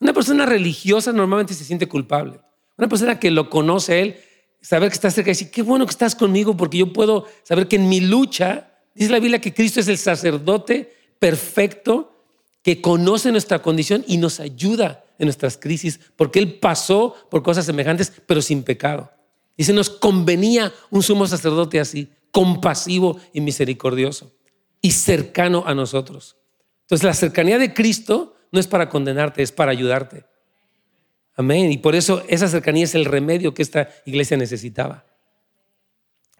[0.00, 2.40] Una persona religiosa normalmente se siente culpable.
[2.76, 4.16] Una persona que lo conoce él,
[4.62, 7.68] saber que está cerca y decir, qué bueno que estás conmigo porque yo puedo saber
[7.68, 12.24] que en mi lucha, dice la Biblia que Cristo es el sacerdote perfecto
[12.62, 17.66] que conoce nuestra condición y nos ayuda en nuestras crisis porque Él pasó por cosas
[17.66, 19.10] semejantes pero sin pecado.
[19.56, 24.32] Dice, nos convenía un sumo sacerdote así, compasivo y misericordioso
[24.80, 26.36] y cercano a nosotros.
[26.82, 30.24] Entonces la cercanía de Cristo no es para condenarte, es para ayudarte.
[31.36, 31.72] Amén.
[31.72, 35.04] Y por eso esa cercanía es el remedio que esta iglesia necesitaba.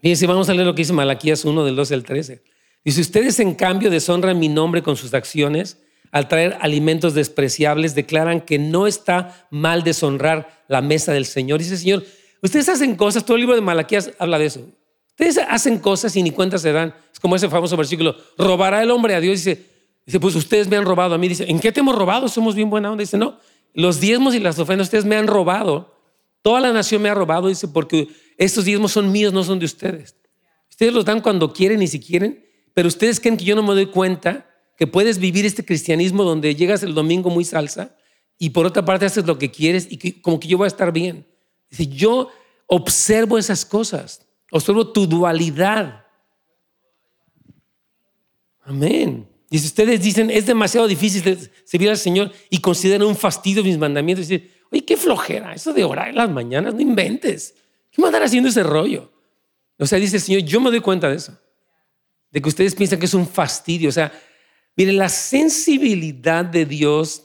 [0.03, 2.42] Fíjense, vamos a leer lo que dice Malaquías 1 del 12 al 13.
[2.85, 5.79] Dice, ustedes en cambio deshonran mi nombre con sus acciones,
[6.11, 11.61] al traer alimentos despreciables, declaran que no está mal deshonrar la mesa del Señor.
[11.61, 12.05] Dice, Señor,
[12.42, 14.66] ustedes hacen cosas, todo el libro de Malaquías habla de eso.
[15.11, 16.94] Ustedes hacen cosas y ni cuenta se dan.
[17.12, 19.44] Es como ese famoso versículo, robará el hombre a Dios.
[19.44, 19.69] Dice,
[20.11, 21.29] Dice, pues ustedes me han robado a mí.
[21.29, 22.27] Dice, ¿en qué te hemos robado?
[22.27, 23.03] Somos bien buena onda.
[23.03, 23.38] Dice, no,
[23.75, 25.94] los diezmos y las ofrendas ustedes me han robado.
[26.42, 29.66] Toda la nación me ha robado, dice, porque estos diezmos son míos, no son de
[29.66, 30.16] ustedes.
[30.68, 32.44] Ustedes los dan cuando quieren y si quieren,
[32.75, 36.57] pero ustedes creen que yo no me doy cuenta que puedes vivir este cristianismo donde
[36.57, 37.94] llegas el domingo muy salsa
[38.37, 40.90] y por otra parte haces lo que quieres y como que yo voy a estar
[40.90, 41.25] bien.
[41.70, 42.31] Dice, yo
[42.66, 46.05] observo esas cosas, observo tu dualidad.
[48.62, 49.30] Amén.
[49.51, 53.77] Y si ustedes dicen, es demasiado difícil servir al Señor y consideran un fastidio mis
[53.77, 57.55] mandamientos, y dicen, oye, qué flojera, eso de orar en las mañanas, no inventes.
[57.91, 59.11] ¿Qué a haciendo ese rollo?
[59.77, 61.37] O sea, dice el Señor, yo me doy cuenta de eso.
[62.31, 63.89] De que ustedes piensan que es un fastidio.
[63.89, 64.13] O sea,
[64.77, 67.25] miren, la sensibilidad de Dios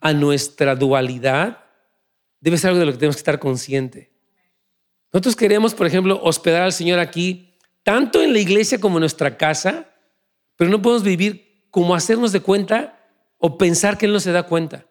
[0.00, 1.64] a nuestra dualidad
[2.40, 4.10] debe ser algo de lo que tenemos que estar consciente.
[5.12, 9.36] Nosotros queremos, por ejemplo, hospedar al Señor aquí, tanto en la iglesia como en nuestra
[9.36, 9.91] casa,
[10.56, 12.98] pero no podemos vivir como hacernos de cuenta
[13.38, 14.86] o pensar que Él no se da cuenta.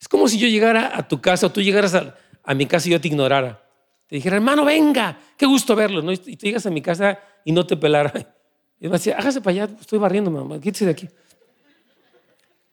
[0.00, 2.92] Es como si yo llegara a tu casa o tú llegaras a, mi casa y
[2.92, 3.62] yo te ignorara.
[4.06, 6.02] Te dijera, hermano, venga, qué gusto verlo.
[6.02, 6.12] ¿no?
[6.12, 8.12] Y tú llegas a mi casa y no te pelara.
[8.80, 11.08] Y me decía, hágase para allá, estoy barriendo, mamá, quítese de aquí.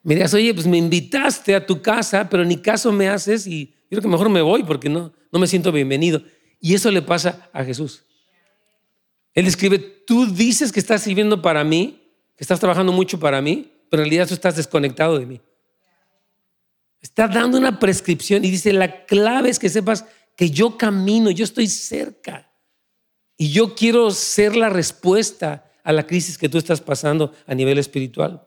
[0.04, 3.74] Me dirías, oye, pues me invitaste a tu casa, pero ni caso me haces y
[3.90, 6.22] yo creo que mejor me voy porque no, no me siento bienvenido.
[6.60, 8.05] Y eso le pasa a Jesús.
[9.36, 12.02] Él escribe, tú dices que estás sirviendo para mí,
[12.38, 15.42] que estás trabajando mucho para mí, pero en realidad tú estás desconectado de mí.
[17.02, 21.44] Está dando una prescripción y dice, la clave es que sepas que yo camino, yo
[21.44, 22.50] estoy cerca.
[23.38, 27.78] Y yo quiero ser la respuesta a la crisis que tú estás pasando a nivel
[27.78, 28.42] espiritual.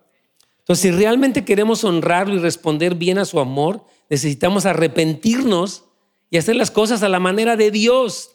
[0.59, 5.85] Entonces, si realmente queremos honrarlo y responder bien a su amor, necesitamos arrepentirnos
[6.31, 8.31] y hacer las cosas a la manera de Dios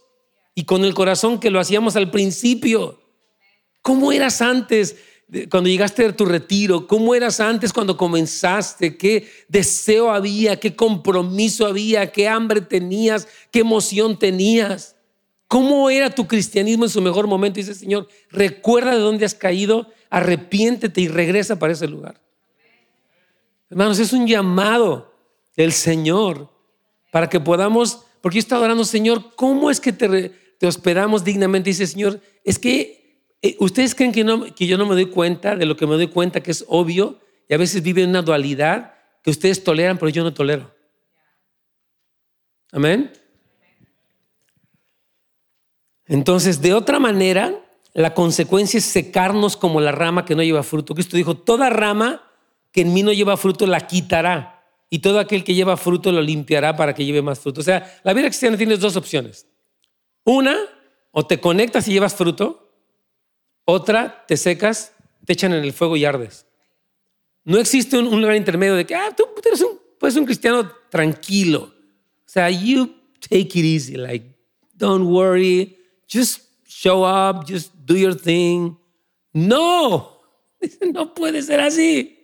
[0.55, 2.99] y con el corazón que lo hacíamos al principio.
[3.81, 4.95] ¿Cómo eras antes
[5.49, 6.87] cuando llegaste a tu retiro?
[6.87, 8.97] ¿Cómo eras antes cuando comenzaste?
[8.97, 10.59] ¿Qué deseo había?
[10.59, 12.11] ¿Qué compromiso había?
[12.11, 13.27] ¿Qué hambre tenías?
[13.51, 14.95] ¿Qué emoción tenías?
[15.47, 17.57] ¿Cómo era tu cristianismo en su mejor momento?
[17.57, 22.19] Dice, Señor, recuerda de dónde has caído, arrepiéntete y regresa para ese lugar.
[23.69, 25.13] Hermanos, es un llamado
[25.55, 26.49] del Señor
[27.11, 31.69] para que podamos, porque yo estaba orando, Señor, ¿cómo es que te, te hospedamos dignamente?
[31.69, 33.03] Dice, Señor, es que
[33.41, 36.41] eh, ustedes creen que, yo no me doy cuenta de lo que me doy cuenta,
[36.41, 40.33] que es obvio, y a veces viven una dualidad que ustedes toleran, pero yo no
[40.33, 40.73] tolero.
[42.71, 43.11] Amén.
[46.05, 47.53] Entonces, de otra manera,
[47.93, 50.95] la consecuencia es secarnos como la rama que no lleva fruto.
[50.95, 52.23] Cristo dijo, toda rama
[52.71, 56.21] que en mí no lleva fruto la quitará y todo aquel que lleva fruto lo
[56.21, 57.61] limpiará para que lleve más fruto.
[57.61, 59.47] O sea, la vida cristiana tiene dos opciones.
[60.23, 60.57] Una,
[61.11, 62.71] o te conectas y llevas fruto.
[63.65, 64.93] Otra, te secas,
[65.25, 66.45] te echan en el fuego y ardes.
[67.43, 71.73] No existe un, lugar intermedio de que, ah, tú eres un, un cristiano tranquilo.
[72.25, 74.25] O sea, you take it easy, like,
[74.75, 78.77] don't worry, just show up, just do your thing.
[79.33, 80.21] No,
[80.93, 82.19] no puede ser así.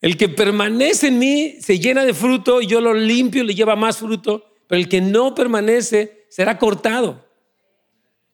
[0.00, 3.74] El que permanece en mí se llena de fruto yo lo limpio y le lleva
[3.74, 7.24] más fruto, pero el que no permanece será cortado.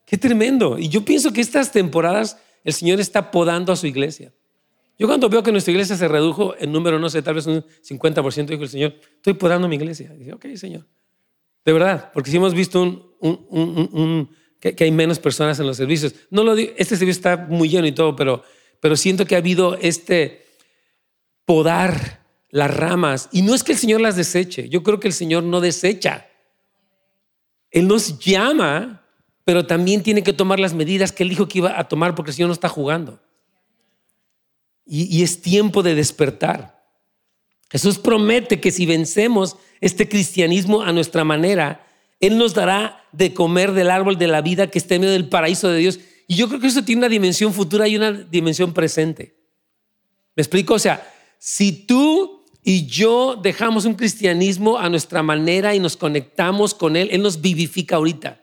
[0.04, 0.76] Qué tremendo.
[0.76, 4.32] Y yo pienso que estas temporadas el Señor está podando a su iglesia.
[4.98, 7.64] Yo cuando veo que nuestra iglesia se redujo en número, no sé, tal vez un
[7.88, 10.12] 50%, dijo el Señor, estoy podando mi iglesia.
[10.18, 10.84] Y ok, Señor.
[11.64, 13.14] De verdad, porque si hemos visto
[14.58, 16.12] que, hay menos personas en los servicios.
[16.28, 18.42] No lo digo, este servicio está muy lleno y todo, pero,
[18.80, 20.44] pero siento que ha habido este
[21.44, 23.28] podar las ramas.
[23.30, 26.26] Y no es que el Señor las deseche, yo creo que el Señor no desecha.
[27.72, 29.02] Él nos llama,
[29.44, 32.30] pero también tiene que tomar las medidas que él dijo que iba a tomar porque
[32.30, 33.18] el Señor no está jugando.
[34.84, 36.84] Y, es tiempo de despertar.
[37.70, 41.86] Jesús promete que si vencemos este cristianismo a nuestra manera,
[42.20, 45.28] Él nos dará de comer del árbol de la vida que está en medio del
[45.28, 46.00] paraíso de Dios.
[46.28, 49.36] Y yo creo que eso tiene una dimensión futura y una dimensión presente.
[50.36, 50.74] ¿Me explico?
[50.74, 56.74] O sea, si tú y yo dejamos un cristianismo a nuestra manera y nos conectamos
[56.74, 58.40] con Él, Él nos vivifica ahorita.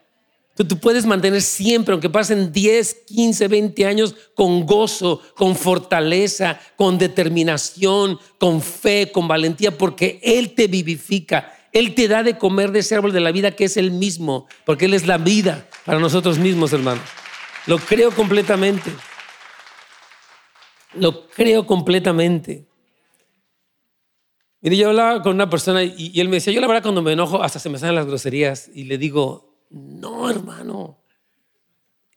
[0.56, 6.98] Tú, puedes mantener siempre, aunque pasen 10, 15, 20 años, con gozo, con fortaleza, con
[6.98, 11.54] determinación, con fe, con valentía, porque Él te vivifica.
[11.72, 14.48] Él te da de comer de ese árbol de la vida que es el mismo,
[14.66, 17.04] porque Él es la vida para nosotros mismos, hermanos.
[17.66, 18.90] Lo creo completamente.
[20.92, 22.69] Lo creo completamente.
[24.62, 27.12] Mire, yo hablaba con una persona y, él me decía, yo la verdad cuando me
[27.12, 30.98] enojo hasta se me salen las groserías y le digo, no, hermano.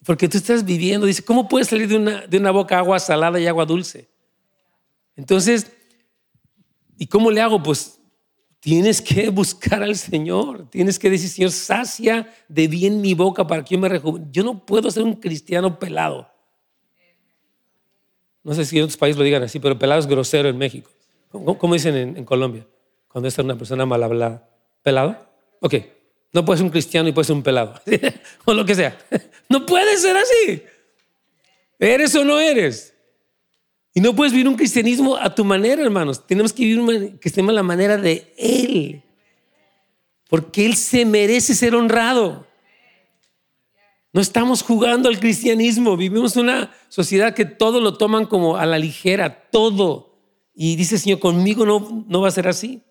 [0.06, 3.40] Porque tú estás viviendo, dice, ¿cómo puede salir de una, de una boca agua salada
[3.40, 4.10] y agua dulce?
[5.16, 5.72] Entonces,
[6.98, 7.64] ¿y cómo le hago?
[7.64, 8.00] Pues
[8.60, 13.64] tienes que buscar al Señor, tienes que decir, Señor, sacia de bien mi boca para
[13.64, 14.32] que yo me rejuvenezca.
[14.34, 16.30] Yo no puedo ser un cristiano pelado.
[18.44, 20.92] No sé si en otros países lo digan así, pero pelado es grosero en México.
[21.34, 22.66] ¿Cómo, dicen en, Colombia?
[23.08, 24.48] Cuando es una persona mal hablada.
[24.84, 25.18] ¿Pelado?
[25.62, 25.76] Ok.
[26.32, 27.74] No puedes ser un cristiano y puedes ser un pelado.
[28.46, 28.98] o lo que sea.
[29.50, 30.64] No puede ser así.
[31.78, 32.96] ¿Eres o no eres?
[33.94, 36.26] Y no puedes vivir un cristianismo a tu manera, hermanos.
[36.26, 39.04] Tenemos que vivir un cristianismo a la manera de Él.
[40.28, 42.48] Porque Él se merece ser honrado.
[44.12, 45.98] No estamos jugando al cristianismo.
[45.98, 50.13] Vivimos una sociedad que todo lo toman como a la ligera, todo.
[50.56, 52.82] Y dice, Señor, conmigo no, no va a ser así.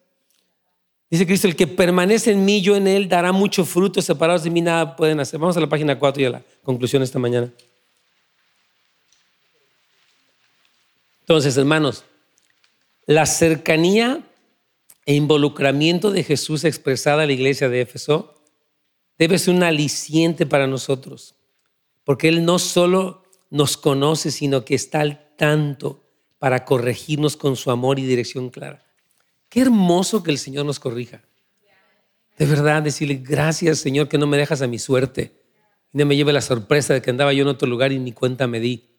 [1.11, 4.51] Dice Cristo, el que permanece en mí, yo en él, dará mucho fruto, separados de
[4.51, 5.38] mí nada pueden hacer.
[5.38, 7.53] Vamos a la página 4 y a la conclusión esta mañana.
[11.20, 12.05] Entonces, hermanos,
[13.07, 14.27] la cercanía
[15.05, 18.42] e involucramiento de Jesús expresada en la iglesia de Éfeso
[19.18, 21.35] debe ser un aliciente para nosotros,
[22.05, 26.02] porque Él no solo nos conoce, sino que está al tanto
[26.42, 28.85] para corregirnos con su amor y dirección clara.
[29.48, 31.22] Qué hermoso que el Señor nos corrija.
[32.37, 35.40] De verdad, decirle gracias, Señor, que no me dejas a mi suerte.
[35.93, 38.11] Y no me lleve la sorpresa de que andaba yo en otro lugar y ni
[38.11, 38.90] cuenta me di.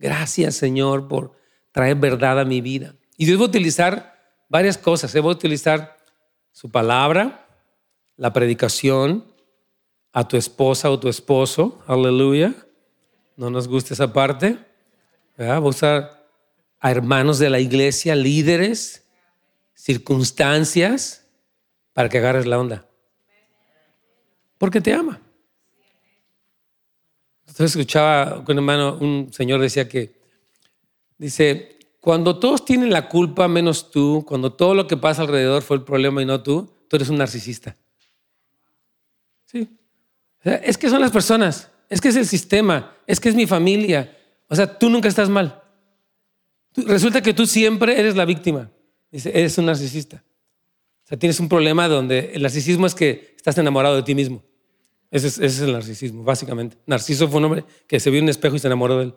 [0.00, 1.38] Gracias, Señor, por
[1.70, 2.96] traer verdad a mi vida.
[3.16, 5.14] Y Dios va a utilizar varias cosas.
[5.14, 5.96] Él va a utilizar
[6.50, 7.46] su palabra,
[8.16, 9.24] la predicación,
[10.12, 11.80] a tu esposa o tu esposo.
[11.86, 12.56] Aleluya.
[13.36, 14.58] No nos gusta esa parte.
[15.40, 16.15] Va a usar
[16.80, 19.04] a hermanos de la iglesia, líderes
[19.74, 21.26] circunstancias
[21.92, 22.86] para que agarres la onda.
[24.58, 25.20] Porque te ama.
[27.46, 30.14] Entonces escuchaba con un hermano, un señor decía que,
[31.16, 35.76] dice, cuando todos tienen la culpa menos tú, cuando todo lo que pasa alrededor fue
[35.76, 37.76] el problema y no tú, tú eres un narcisista.
[39.46, 39.68] Sí.
[40.42, 44.16] es que son las personas, es que es el sistema, es que es mi familia.
[44.48, 45.62] O sea, tú nunca estás mal.
[46.76, 48.70] Resulta que tú siempre eres la víctima.
[49.10, 50.22] Dice, eres un narcisista.
[51.04, 54.42] O sea, tienes un problema donde el narcisismo es que estás enamorado de ti mismo.
[55.10, 56.76] Ese es, el narcisismo, básicamente.
[56.84, 59.14] Narciso fue un hombre que se vio en un espejo y se enamoró de él.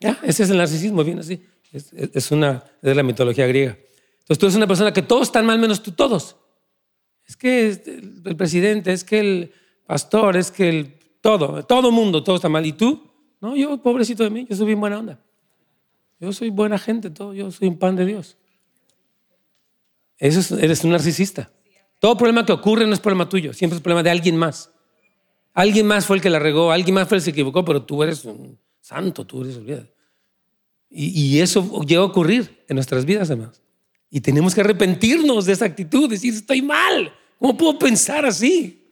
[0.00, 1.40] Ya, ese es el narcisismo, bien así.
[1.72, 3.78] Es, una, de la mitología griega.
[4.20, 6.36] Entonces tú eres una persona que todos están mal menos tú, todos.
[7.26, 7.68] Es que
[8.24, 9.52] el presidente, es que el
[9.86, 12.66] pastor, es que el todo, todo mundo, todo está mal.
[12.66, 13.10] ¿Y tú?
[13.40, 15.20] No, yo, pobrecito de mí, yo soy bien buena onda.
[16.20, 18.36] Yo soy buena gente, todo, yo soy un pan de Dios.
[20.18, 21.50] Eso eres un narcisista.
[21.98, 24.70] Todo problema que ocurre no es problema tuyo, siempre es problema de alguien más.
[25.54, 27.82] Alguien más fue el que la regó, alguien más fue el que se equivocó, pero
[27.82, 29.88] tú eres un santo, tú eres olvidado.
[30.90, 33.60] Y, y eso llega a ocurrir en nuestras vidas, además.
[34.10, 37.12] Y tenemos que arrepentirnos de esa actitud, decir, estoy mal.
[37.38, 38.88] ¿Cómo puedo pensar así?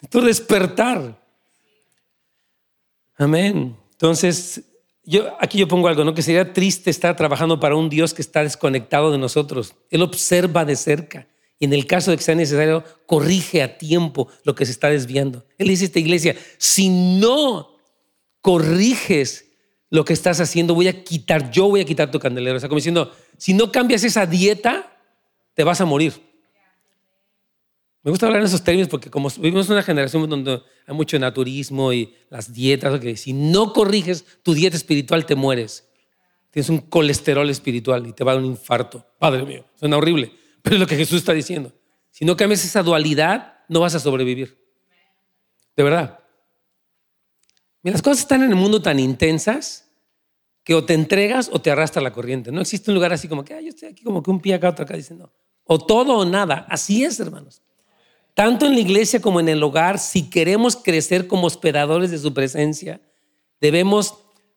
[0.00, 1.20] Esto despertar.
[3.16, 3.76] Amén.
[3.92, 4.62] Entonces,
[5.08, 6.12] yo, aquí yo pongo algo, ¿no?
[6.12, 9.74] Que sería triste estar trabajando para un Dios que está desconectado de nosotros.
[9.90, 11.26] Él observa de cerca.
[11.58, 14.90] Y en el caso de que sea necesario, corrige a tiempo lo que se está
[14.90, 15.46] desviando.
[15.56, 17.78] Él dice a esta iglesia, si no
[18.42, 19.46] corriges
[19.88, 22.58] lo que estás haciendo, voy a quitar, yo voy a quitar tu candelero.
[22.58, 24.94] O sea, como diciendo, si no cambias esa dieta,
[25.54, 26.27] te vas a morir.
[28.02, 31.18] Me gusta hablar en esos términos porque como vivimos en una generación donde hay mucho
[31.18, 35.88] naturismo y las dietas, que si no corriges tu dieta espiritual te mueres.
[36.50, 39.04] Tienes un colesterol espiritual y te va a dar un infarto.
[39.18, 40.32] Padre mío, suena horrible,
[40.62, 41.72] pero es lo que Jesús está diciendo.
[42.10, 44.58] Si no cambias esa dualidad, no vas a sobrevivir.
[45.76, 46.20] De verdad.
[47.82, 49.90] Mira, las cosas están en el mundo tan intensas
[50.64, 52.52] que o te entregas o te arrastra la corriente.
[52.52, 54.70] No existe un lugar así como que, yo estoy aquí como que un pie acá,
[54.70, 55.32] otro acá, diciendo,
[55.64, 56.66] o todo o nada.
[56.68, 57.62] Así es, hermanos
[58.38, 62.32] tanto en la iglesia como en el hogar, si queremos crecer como hospedadores de su
[62.32, 63.00] presencia,
[63.60, 64.14] debemos,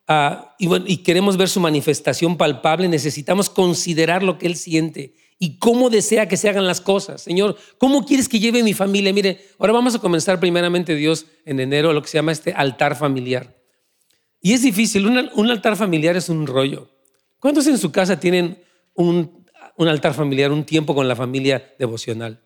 [0.07, 5.89] ah, y, queremos ver su manifestación palpable, necesitamos considerar lo que Él siente y cómo
[5.89, 7.23] desea que se hagan las cosas.
[7.23, 9.11] Señor, ¿cómo quieres que lleve mi familia?
[9.13, 12.95] Mire, ahora vamos a comenzar primeramente Dios en enero lo que se llama este altar
[12.95, 13.57] familiar.
[14.43, 16.87] Y es difícil, un, altar familiar es un rollo.
[17.39, 18.61] ¿Cuántos en su casa tienen
[18.93, 19.43] un,
[19.75, 22.43] un altar familiar, un tiempo con la familia devocional?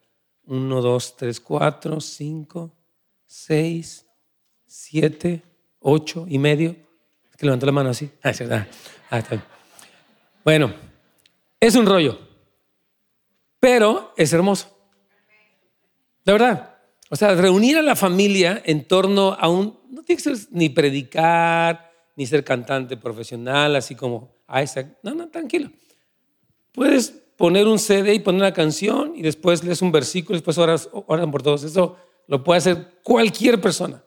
[0.48, 2.72] 1, 2, 3, 4, 5,
[3.26, 4.06] 6,
[4.66, 5.42] 7,
[5.80, 6.76] 8 y medio.
[7.30, 8.10] Es que levantó la mano así.
[8.24, 8.32] Ah,
[9.12, 9.24] ah,
[10.44, 10.74] bueno,
[11.60, 12.20] es un rollo,
[13.60, 14.76] pero es hermoso.
[16.24, 16.72] De verdad.
[17.10, 19.80] O sea, reunir a la familia en torno a un...
[19.90, 24.98] No tiene que ser ni predicar, ni ser cantante profesional, así como Isaac.
[25.04, 25.70] No, no, tranquilo.
[26.72, 30.58] Puedes poner un CD y poner una canción y después lees un versículo y después
[30.58, 31.64] oras, oran por todos.
[31.64, 34.04] Eso lo puede hacer cualquier persona.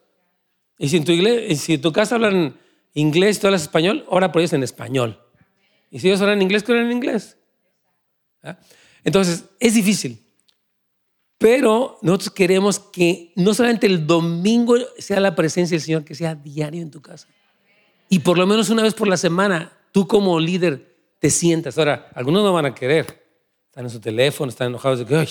[0.78, 2.56] Y si en tu, iglesia, si tu casa hablan
[2.94, 5.20] inglés y tú hablas español, ora por ellos en español.
[5.90, 7.36] Y si ellos hablan inglés, que oran en inglés.
[8.42, 8.58] ¿Ah?
[9.04, 10.24] Entonces, es difícil.
[11.38, 16.34] Pero nosotros queremos que no solamente el domingo sea la presencia del Señor, que sea
[16.34, 17.28] diario en tu casa.
[18.08, 21.78] Y por lo menos una vez por la semana, tú como líder te sientas.
[21.78, 23.06] Ahora, algunos no van a querer.
[23.66, 25.26] Están en su teléfono, están enojados de que,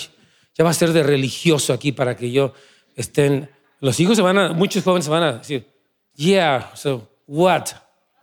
[0.54, 2.52] ya va a ser de religioso aquí para que yo
[2.96, 3.48] estén.
[3.80, 5.66] Los hijos se van a, muchos jóvenes se van a decir,
[6.14, 7.72] yeah, so what?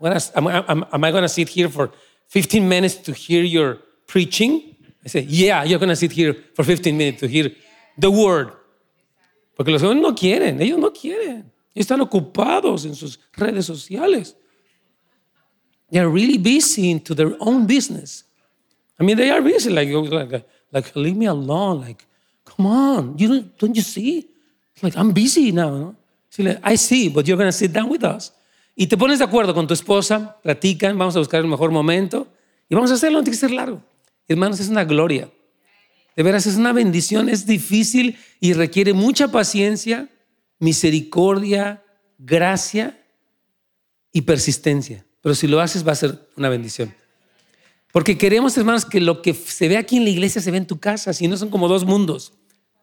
[0.01, 1.91] am, I going to sit here for
[2.27, 4.75] 15 minutes to hear your preaching?
[5.05, 7.51] I say, yeah, you're going to sit here for 15 minutes to hear
[7.97, 8.51] the word.
[9.55, 11.51] Porque los jóvenes no quieren, ellos no quieren.
[11.73, 14.35] Están ocupados en sus redes sociales.
[15.89, 18.23] They're really busy into their own business.
[18.99, 19.69] I mean, they are busy.
[19.69, 21.81] Like, like, like leave me alone.
[21.81, 22.05] Like,
[22.43, 23.17] come on.
[23.17, 24.27] You don't, don't you see?
[24.81, 25.69] like, I'm busy now.
[25.69, 25.95] ¿no?
[26.39, 28.31] like, I see, but you're going to sit down with us.
[28.75, 32.27] Y te pones de acuerdo con tu esposa, platican, vamos a buscar el mejor momento
[32.69, 33.81] y vamos a hacerlo, no tiene que ser largo.
[34.27, 35.29] Hermanos, es una gloria.
[36.15, 40.09] De veras, es una bendición, es difícil y requiere mucha paciencia,
[40.59, 41.83] misericordia,
[42.17, 42.97] gracia
[44.11, 45.05] y persistencia.
[45.25, 46.93] Pero si lo haces va a ser una bendición.
[47.91, 50.67] Porque queremos, hermanos, que lo que se ve aquí en la iglesia se ve en
[50.67, 52.33] tu casa, si no son como dos mundos.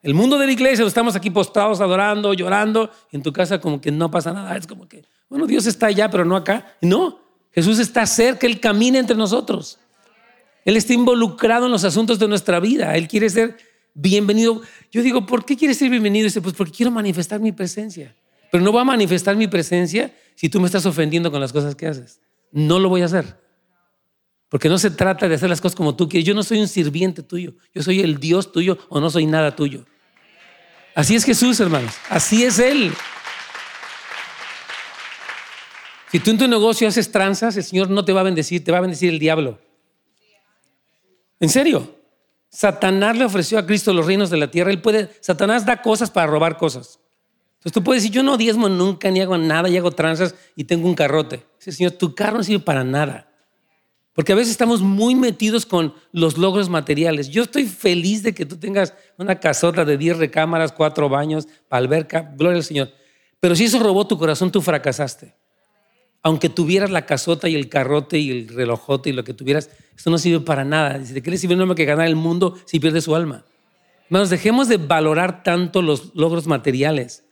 [0.03, 3.81] El mundo de la iglesia, estamos aquí postrados, adorando, llorando, y en tu casa como
[3.81, 4.57] que no pasa nada.
[4.57, 6.67] Es como que, bueno, Dios está allá, pero no acá.
[6.81, 7.21] No,
[7.53, 9.79] Jesús está cerca, Él camina entre nosotros.
[10.65, 12.97] Él está involucrado en los asuntos de nuestra vida.
[12.97, 13.57] Él quiere ser
[13.95, 14.63] bienvenido.
[14.91, 16.25] Yo digo, ¿por qué quiere ser bienvenido?
[16.25, 18.17] Dice, pues porque quiero manifestar mi presencia.
[18.51, 21.77] Pero no va a manifestar mi presencia si tú me estás ofendiendo con las cosas
[21.77, 22.19] que haces
[22.53, 23.41] no lo voy a hacer.
[24.49, 26.27] Porque no se trata de hacer las cosas como tú quieres.
[26.27, 27.55] Yo no soy un sirviente tuyo.
[27.75, 29.85] Yo soy el Dios tuyo o no soy nada tuyo.
[30.95, 31.95] Así es Jesús, hermanos.
[32.11, 32.93] Así es Él.
[36.11, 38.71] Si tú en tu negocio haces tranzas, el Señor no te va a bendecir, te
[38.71, 39.59] va a bendecir el diablo.
[41.41, 41.97] En serio.
[42.51, 44.71] Satanás le ofreció a Cristo los reinos de la tierra.
[44.71, 47.01] Él puede, Satanás da cosas para robar cosas.
[47.55, 50.65] Entonces tú puedes decir, yo no diezmo nunca, ni hago nada, y hago tranzas y
[50.65, 51.47] tengo un carrote.
[51.71, 53.29] Señor, tu carro no sirve para nada.
[54.15, 57.29] Porque a veces estamos muy metidos con los logros materiales.
[57.29, 62.33] Yo estoy feliz de que tú tengas una casota de 10 recámaras, cuatro baños, alberca,
[62.37, 62.91] gloria al Señor.
[63.41, 65.35] Pero si eso robó tu corazón, tú fracasaste
[66.23, 70.09] aunque tuvieras la casota y el carrote y el relojote y lo que tuvieras, eso
[70.09, 70.99] no sirve para nada.
[70.99, 73.45] ¿De qué le sirve un hombre que ganar el mundo si pierde su alma?
[74.07, 77.25] Hermanos, dejemos de valorar tanto los logros materiales.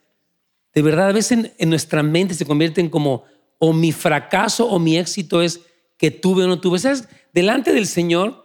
[0.75, 3.25] De verdad, a veces en, nuestra mente se convierten como
[3.61, 5.61] o mi fracaso o mi éxito es
[5.97, 6.81] que tuve o no tuve.
[6.81, 7.09] ¿Sabes?
[7.33, 8.45] Delante del Señor,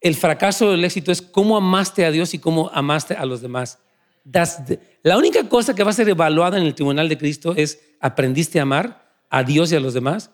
[0.00, 3.40] el fracaso o el éxito es cómo amaste a Dios y cómo amaste a los
[3.40, 3.78] demás.
[5.04, 8.58] la única cosa que va a ser evaluada en el tribunal de Cristo es, ¿aprendiste
[8.58, 9.04] a amar?
[9.34, 10.30] a Dios y a los demás.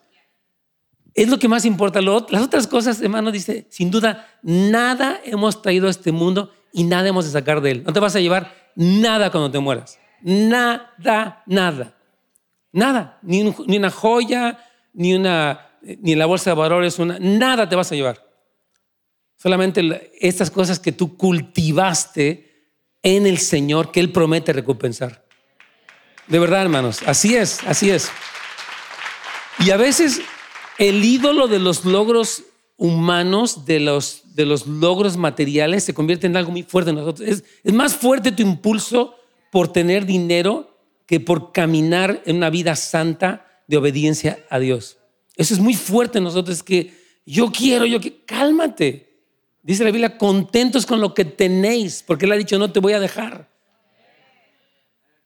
[1.14, 2.02] Es lo que más importa.
[2.02, 7.08] Las otras cosas, hermano, dice, sin duda, nada hemos traído a este mundo y nada
[7.08, 7.82] hemos de sacar de él.
[7.84, 9.98] No te vas a llevar nada cuando te mueras.
[10.20, 11.96] Nada, nada.
[12.72, 13.18] Nada.
[13.22, 17.94] Ni, una joya, ni, una, ni la bolsa de valores, una, nada te vas a
[17.94, 18.26] llevar.
[19.36, 22.68] Solamente estas cosas que tú cultivaste
[23.02, 25.24] en el Señor, que Él promete recompensar.
[26.26, 28.10] De verdad, hermanos, así es, así es.
[29.58, 30.20] Y a veces
[30.78, 32.44] el ídolo de los logros
[32.76, 37.28] humanos, de los, de los logros materiales, se convierte en algo muy fuerte en nosotros.
[37.28, 39.16] Es más fuerte tu impulso
[39.50, 40.69] por tener dinero
[41.11, 44.96] que por caminar en una vida santa de obediencia a Dios.
[45.34, 46.94] Eso es muy fuerte en nosotros, es que
[47.26, 49.24] yo quiero, yo quiero, cálmate.
[49.61, 52.92] Dice la Biblia, contentos con lo que tenéis, porque Él ha dicho, no te voy
[52.92, 53.50] a dejar.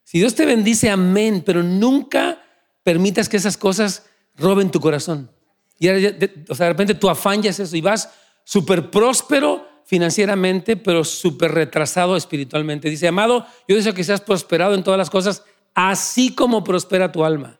[0.05, 2.43] Si Dios te bendice, amén, pero nunca
[2.83, 4.07] permitas que esas cosas
[4.37, 5.31] roben tu corazón.
[5.79, 8.09] Y o sea, de repente tu afán ya es eso y vas
[8.43, 12.89] súper próspero financieramente, pero súper retrasado espiritualmente.
[12.89, 15.45] Dice, amado, yo deseo que seas prosperado en todas las cosas,
[15.75, 17.59] así como prospera tu alma.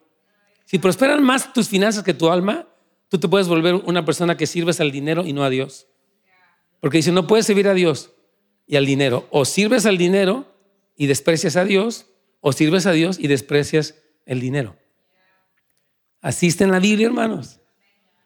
[0.65, 2.67] Si prosperan más tus finanzas que tu alma,
[3.09, 5.87] tú te puedes volver una persona que sirves al dinero y no a Dios.
[6.81, 8.13] Porque dice, no puedes servir a Dios
[8.67, 9.27] y al dinero.
[9.31, 10.47] O sirves al dinero
[10.97, 12.07] y desprecias a Dios,
[12.41, 13.97] o sirves a Dios y desprecias
[14.27, 14.77] el dinero.
[16.21, 17.61] Así está en la Biblia, hermanos.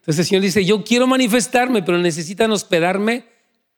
[0.01, 3.27] Entonces el Señor dice, yo quiero manifestarme, pero necesitan hospedarme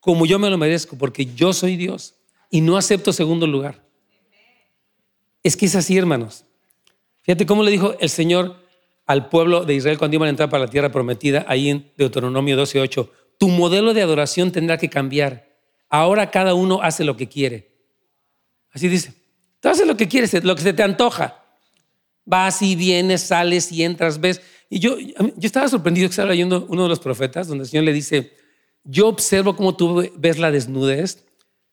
[0.01, 2.15] como yo me lo merezco, porque yo soy Dios
[2.51, 3.85] y no acepto segundo lugar.
[5.43, 6.45] Es que es así, hermanos.
[7.22, 8.57] Fíjate cómo le dijo el Señor
[9.07, 12.57] al pueblo de Israel cuando iban a entrar para la tierra prometida, ahí en Deuteronomio
[12.57, 13.11] 12:8.
[13.38, 15.49] Tu modelo de adoración tendrá que cambiar.
[15.88, 17.70] Ahora cada uno hace lo que quiere.
[18.70, 19.14] Así dice.
[19.61, 21.45] Tú haces lo que quieres, lo que se te antoja.
[22.24, 24.41] Vas y vienes, sales y entras, ves.
[24.68, 27.84] Y yo, yo estaba sorprendido que estaba leyendo uno de los profetas, donde el Señor
[27.84, 28.32] le dice,
[28.84, 31.24] yo observo cómo tú ves la desnudez,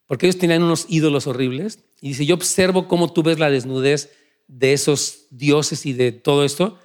[0.08, 4.12] porque ellos tenían unos ídolos horribles, y dice, yo observo cómo tú ves la desnudez
[4.48, 6.80] de esos dioses y de todo esto.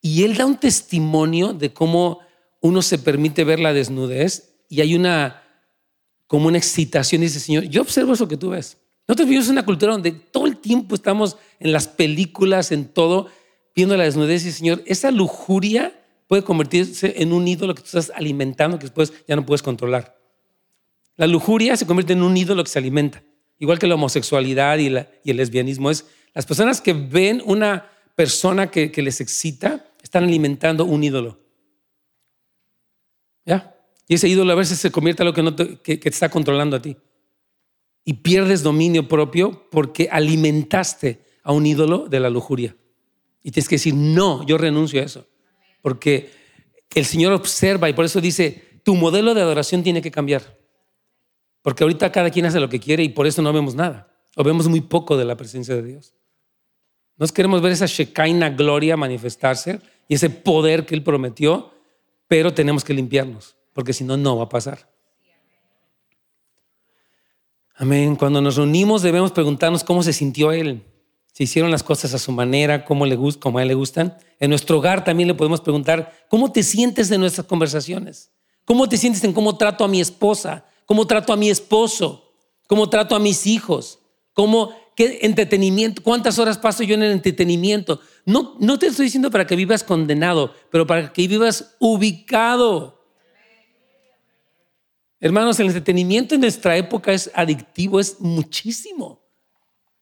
[0.00, 2.20] Y él da un testimonio de cómo
[2.60, 5.42] uno se permite ver la desnudez y hay una,
[6.26, 8.78] como una excitación, dice, Señor, yo observo eso que tú ves.
[9.06, 13.28] Nosotros vivimos en una cultura donde todo el tiempo estamos en las películas, en todo,
[13.74, 15.92] viendo la desnudez y Señor, esa lujuria
[16.26, 20.16] puede convertirse en un ídolo que tú estás alimentando que después ya no puedes controlar.
[21.16, 23.22] La lujuria se convierte en un ídolo que se alimenta,
[23.58, 25.90] igual que la homosexualidad y, el lesbianismo.
[25.90, 31.40] Es las personas que ven una persona que, les excita, están alimentando un ídolo.
[33.44, 33.76] ¿Ya?
[34.08, 36.82] Y ese ídolo a veces se convierte en algo que, que te está controlando a
[36.82, 36.96] ti
[38.04, 42.76] y pierdes dominio propio porque alimentaste a un ídolo de la lujuria.
[43.42, 45.26] Y tienes que decir, no, yo renuncio a eso.
[45.80, 46.30] Porque
[46.94, 50.58] el Señor observa y por eso dice, tu modelo de adoración tiene que cambiar.
[51.64, 54.06] Porque ahorita cada quien hace lo que quiere y por eso no vemos nada.
[54.36, 56.12] O vemos muy poco de la presencia de Dios.
[57.16, 61.72] Nos queremos ver esa Shekinah gloria manifestarse y ese poder que Él prometió,
[62.28, 64.92] pero tenemos que limpiarnos, porque si no, no va a pasar.
[67.76, 68.14] Amén.
[68.16, 70.82] Cuando nos reunimos debemos preguntarnos cómo se sintió Él.
[71.32, 74.18] Si hicieron las cosas a su manera, cómo, le, cómo a Él le gustan.
[74.38, 78.30] En nuestro hogar también le podemos preguntar, ¿cómo te sientes en nuestras conversaciones?
[78.66, 80.66] ¿Cómo te sientes en cómo trato a mi esposa?
[80.86, 82.32] ¿Cómo trato a mi esposo?
[82.66, 84.00] ¿Cómo trato a mis hijos?
[84.32, 86.02] ¿Cómo, qué entretenimiento?
[86.02, 88.00] ¿Cuántas horas paso yo en el entretenimiento?
[88.24, 93.02] No, no te estoy diciendo para que vivas condenado, pero para que vivas ubicado.
[95.20, 99.22] Hermanos, el entretenimiento en nuestra época es adictivo, es muchísimo.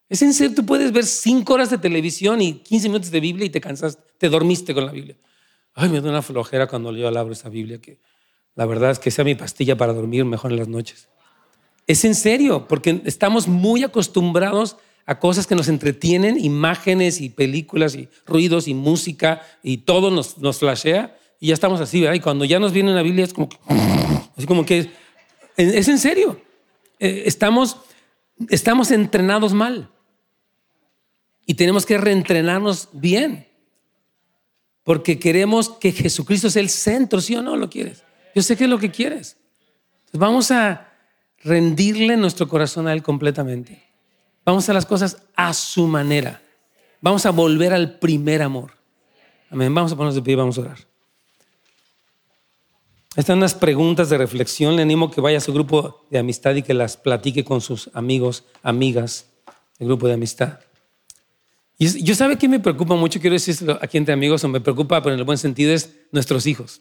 [0.09, 3.47] Es en serio, tú puedes ver cinco horas de televisión y 15 minutos de Biblia
[3.47, 5.17] y te cansas, te dormiste con la Biblia.
[5.75, 8.01] Ay, me da una flojera cuando yo abro esa Biblia, que
[8.55, 11.09] la verdad es que sea mi pastilla para dormir mejor en las noches.
[11.87, 17.95] Es en serio, porque estamos muy acostumbrados a cosas que nos entretienen, imágenes y películas
[17.95, 22.15] y ruidos y música y todo nos, nos flashea y ya estamos así, ¿verdad?
[22.15, 23.57] Y cuando ya nos viene la Biblia es como que,
[24.37, 24.91] así como que
[25.57, 26.41] es en serio.
[26.99, 27.79] Eh, estamos,
[28.49, 29.91] estamos entrenados mal.
[31.45, 33.49] Y tenemos que reentrenarnos bien.
[34.85, 38.05] Porque queremos que Jesucristo sea el centro, ¿sí o no lo quieres?
[38.35, 39.37] Yo sé que es lo que quieres.
[40.01, 40.89] Entonces vamos a
[41.45, 43.83] rendirle nuestro corazón a Él completamente.
[44.45, 46.41] Vamos a las cosas a su manera.
[47.01, 48.73] Vamos a volver al primer amor.
[49.51, 49.75] Amén.
[49.75, 50.79] Vamos a ponernos de pie y vamos a orar.
[53.15, 54.77] Están unas preguntas de reflexión.
[54.77, 57.91] Le animo que vaya a su grupo de amistad y que las platique con sus
[57.93, 59.27] amigos, amigas,
[59.79, 60.61] el grupo de amistad.
[61.77, 65.03] Y yo sabe que me preocupa mucho, quiero decirlo aquí entre amigos, o me preocupa,
[65.03, 66.81] pero en el buen sentido, es nuestros hijos.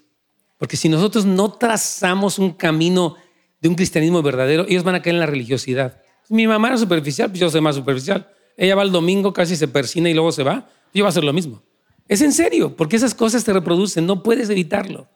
[0.62, 3.16] Porque si nosotros no trazamos un camino
[3.59, 5.99] de un cristianismo verdadero, ellos van a caer en la religiosidad.
[6.30, 8.30] Mi mamá era superficial, pues yo soy más superficial.
[8.55, 10.70] Ella va el domingo, casi se persina y luego se va.
[10.93, 11.64] Yo voy a hacer lo mismo.
[12.07, 15.09] Es en serio, porque esas cosas te reproducen, no puedes evitarlo.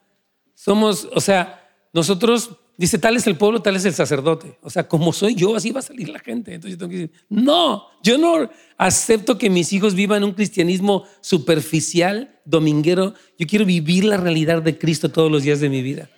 [0.56, 4.58] Somos, o sea, nosotros, dice, tal es el pueblo, tal es el sacerdote.
[4.62, 6.54] O sea, como soy yo, así va a salir la gente.
[6.54, 11.04] Entonces yo tengo que decir, no, yo no acepto que mis hijos vivan un cristianismo
[11.20, 13.14] superficial, dominguero.
[13.38, 16.10] Yo quiero vivir la realidad de Cristo todos los días de mi vida.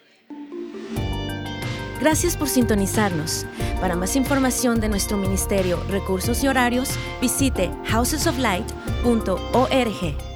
[2.00, 3.44] Gracias por sintonizarnos.
[3.80, 6.90] Para más información de nuestro ministerio, recursos y horarios,
[7.20, 10.28] visite housesoflight.org.